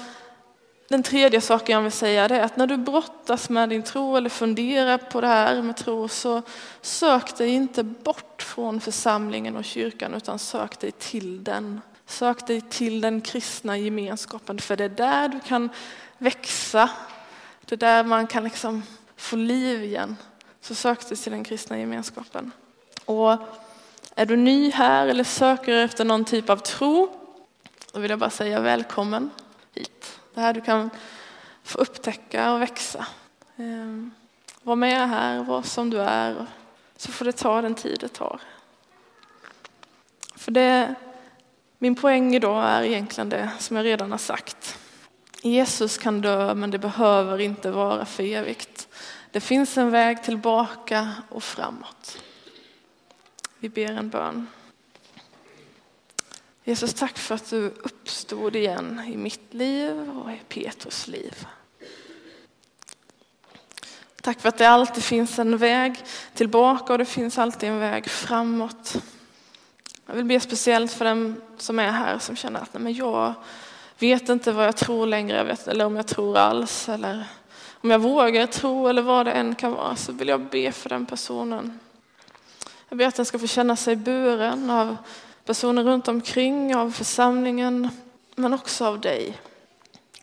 den 0.88 1.04
tredje 1.04 1.41
saken 1.41 1.73
jag 1.76 1.82
vill 1.82 1.91
säga 1.91 2.26
är 2.26 2.39
att 2.39 2.58
när 2.58 2.67
du 2.67 2.78
brottas 2.78 3.50
med 3.50 3.69
din 3.69 3.84
tro 3.84 4.15
eller 4.15 4.30
funderar 4.30 4.97
på 4.97 5.21
det 5.21 5.28
här 5.28 5.62
med 5.62 5.78
tro 5.78 6.08
så 6.08 6.41
sök 6.82 7.38
dig 7.38 7.50
inte 7.50 7.84
bort 7.84 8.41
från 8.41 8.82
församlingen 8.82 9.56
och 9.56 9.65
kyrkan 9.65 10.13
utan 10.13 10.39
sök 10.39 10.80
dig 10.80 10.91
till 10.91 11.43
den. 11.43 11.82
Sök 12.06 12.47
dig 12.47 12.62
till 12.62 13.02
den 13.02 13.21
kristna 13.21 13.78
gemenskapen 13.78 14.60
för 14.60 14.76
det 14.76 14.84
är 14.84 14.89
där 14.89 15.28
du 15.28 15.39
kan 15.39 15.69
växa. 16.17 16.89
Det 17.65 17.76
är 17.76 17.78
där 17.78 18.04
man 18.04 18.28
kan 18.28 18.43
liksom 18.43 18.84
få 19.17 19.36
liv 19.36 19.84
igen. 19.84 20.17
Så 20.62 20.76
sök 20.76 21.10
dig 21.10 21.17
till 21.17 21.32
den 21.32 21.43
kristna 21.43 21.80
gemenskapen. 21.80 22.52
Och 23.06 23.32
är 24.15 24.26
du 24.26 24.36
ny 24.36 24.71
här 24.71 25.08
eller 25.08 25.23
söker 25.23 25.73
efter 25.73 26.06
någon 26.06 26.26
typ 26.26 26.50
av 26.50 26.58
tro, 26.58 27.10
då 27.91 28.00
vill 28.00 28.10
jag 28.10 28.19
bara 28.19 28.30
säga 28.30 28.60
välkommen 28.60 29.30
hit. 29.73 30.19
Det 30.38 30.41
här 30.41 30.54
du 30.54 30.62
kan 30.62 30.89
få 31.63 31.78
upptäcka 31.78 32.54
och 32.54 32.62
växa. 32.62 33.06
Ehm, 33.56 34.12
var 34.63 34.76
med 34.76 35.10
här, 35.10 35.43
var 35.43 35.62
som 35.62 35.89
du 35.89 36.02
är, 36.02 36.45
så 36.97 37.12
får 37.12 37.26
det 37.26 37.32
ta 37.32 37.62
den 37.62 37.76
tid 37.76 37.97
det 38.00 38.08
tar. 38.08 38.41
För 40.36 40.52
det, 40.52 40.95
min 41.78 41.95
poäng 41.95 42.36
idag 42.36 42.63
är 42.63 42.84
egentligen 42.84 43.30
det 43.30 43.52
som 43.60 43.78
jag 43.78 43.86
redan 43.86 44.12
har 44.12 44.17
sagt. 44.17 44.80
Jesus 45.41 45.97
kan 45.97 46.21
dö, 46.21 46.54
men 46.54 46.71
det 46.71 46.80
behöver 46.80 47.39
inte 47.39 47.71
vara 47.71 48.06
för 48.06 48.23
evigt. 48.23 48.88
Det 49.32 49.39
finns 49.39 49.78
en 49.78 49.91
väg 49.91 50.23
tillbaka 50.23 51.13
och 51.30 51.43
framåt. 51.43 52.23
Vi 53.60 53.69
ber 53.69 53.91
en 53.91 54.10
bön. 54.10 54.47
Jesus, 56.67 56.93
tack 56.93 57.17
för 57.17 57.36
att 57.36 57.49
du 57.49 57.65
uppstod 57.65 58.56
igen 58.56 59.01
i 59.13 59.17
mitt 59.17 59.53
liv 59.53 60.10
och 60.10 60.32
i 60.32 60.39
Petrus 60.49 61.08
liv. 61.08 61.47
Tack 64.21 64.41
för 64.41 64.49
att 64.49 64.58
det 64.58 64.69
alltid 64.69 65.03
finns 65.03 65.39
en 65.39 65.58
väg 65.58 66.03
tillbaka 66.34 66.93
och 66.93 66.99
det 66.99 67.06
finns 67.06 67.38
alltid 67.38 67.69
en 67.69 67.80
väg 67.80 68.10
framåt. 68.10 68.97
Jag 70.06 70.15
vill 70.15 70.25
be 70.25 70.39
speciellt 70.39 70.91
för 70.91 71.06
den 71.06 71.41
som 71.58 71.80
är 71.80 71.91
här 71.91 72.19
som 72.19 72.36
känner 72.36 72.60
att 72.60 72.73
nej, 72.73 72.84
men 72.84 72.93
jag 72.93 73.34
vet 73.99 74.30
inte 74.30 74.51
vad 74.51 74.65
jag 74.65 74.77
tror 74.77 75.08
längre, 75.08 75.43
vet, 75.43 75.67
eller 75.67 75.86
om 75.86 75.95
jag 75.95 76.08
tror 76.08 76.38
alls, 76.38 76.89
eller 76.89 77.25
om 77.71 77.91
jag 77.91 77.99
vågar 77.99 78.47
tro 78.47 78.88
eller 78.88 79.01
vad 79.01 79.25
det 79.25 79.32
än 79.32 79.56
kan 79.56 79.71
vara, 79.71 79.95
så 79.95 80.12
vill 80.12 80.27
jag 80.27 80.41
be 80.41 80.71
för 80.71 80.89
den 80.89 81.06
personen. 81.06 81.80
Jag 82.89 82.97
ber 82.97 83.06
att 83.06 83.15
den 83.15 83.25
ska 83.25 83.39
få 83.39 83.47
känna 83.47 83.75
sig 83.75 83.95
buren 83.95 84.69
av 84.69 84.97
personer 85.48 85.84
runt 85.84 86.08
omkring, 86.08 86.76
av 86.76 86.92
församlingen, 86.92 87.90
men 88.36 88.54
också 88.54 88.86
av 88.86 89.00
dig. 89.00 89.38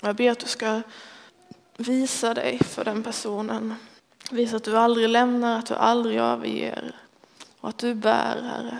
Jag 0.00 0.16
ber 0.16 0.30
att 0.30 0.38
du 0.38 0.46
ska 0.46 0.82
visa 1.76 2.34
dig 2.34 2.58
för 2.58 2.84
den 2.84 3.02
personen. 3.02 3.74
Visa 4.30 4.56
att 4.56 4.64
du 4.64 4.78
aldrig 4.78 5.08
lämnar, 5.08 5.58
att 5.58 5.66
du 5.66 5.74
aldrig 5.74 6.18
överger 6.18 6.96
och 7.60 7.68
att 7.68 7.78
du 7.78 7.94
bär, 7.94 8.42
Herre. 8.42 8.78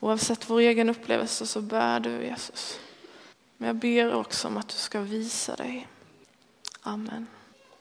Oavsett 0.00 0.50
vår 0.50 0.60
egen 0.60 0.90
upplevelse 0.90 1.46
så 1.46 1.60
bär 1.60 2.00
du 2.00 2.24
Jesus. 2.24 2.78
Men 3.56 3.66
jag 3.66 3.76
ber 3.76 4.14
också 4.14 4.48
om 4.48 4.56
att 4.56 4.68
du 4.68 4.74
ska 4.74 5.00
visa 5.00 5.56
dig. 5.56 5.88
Amen. 6.82 7.26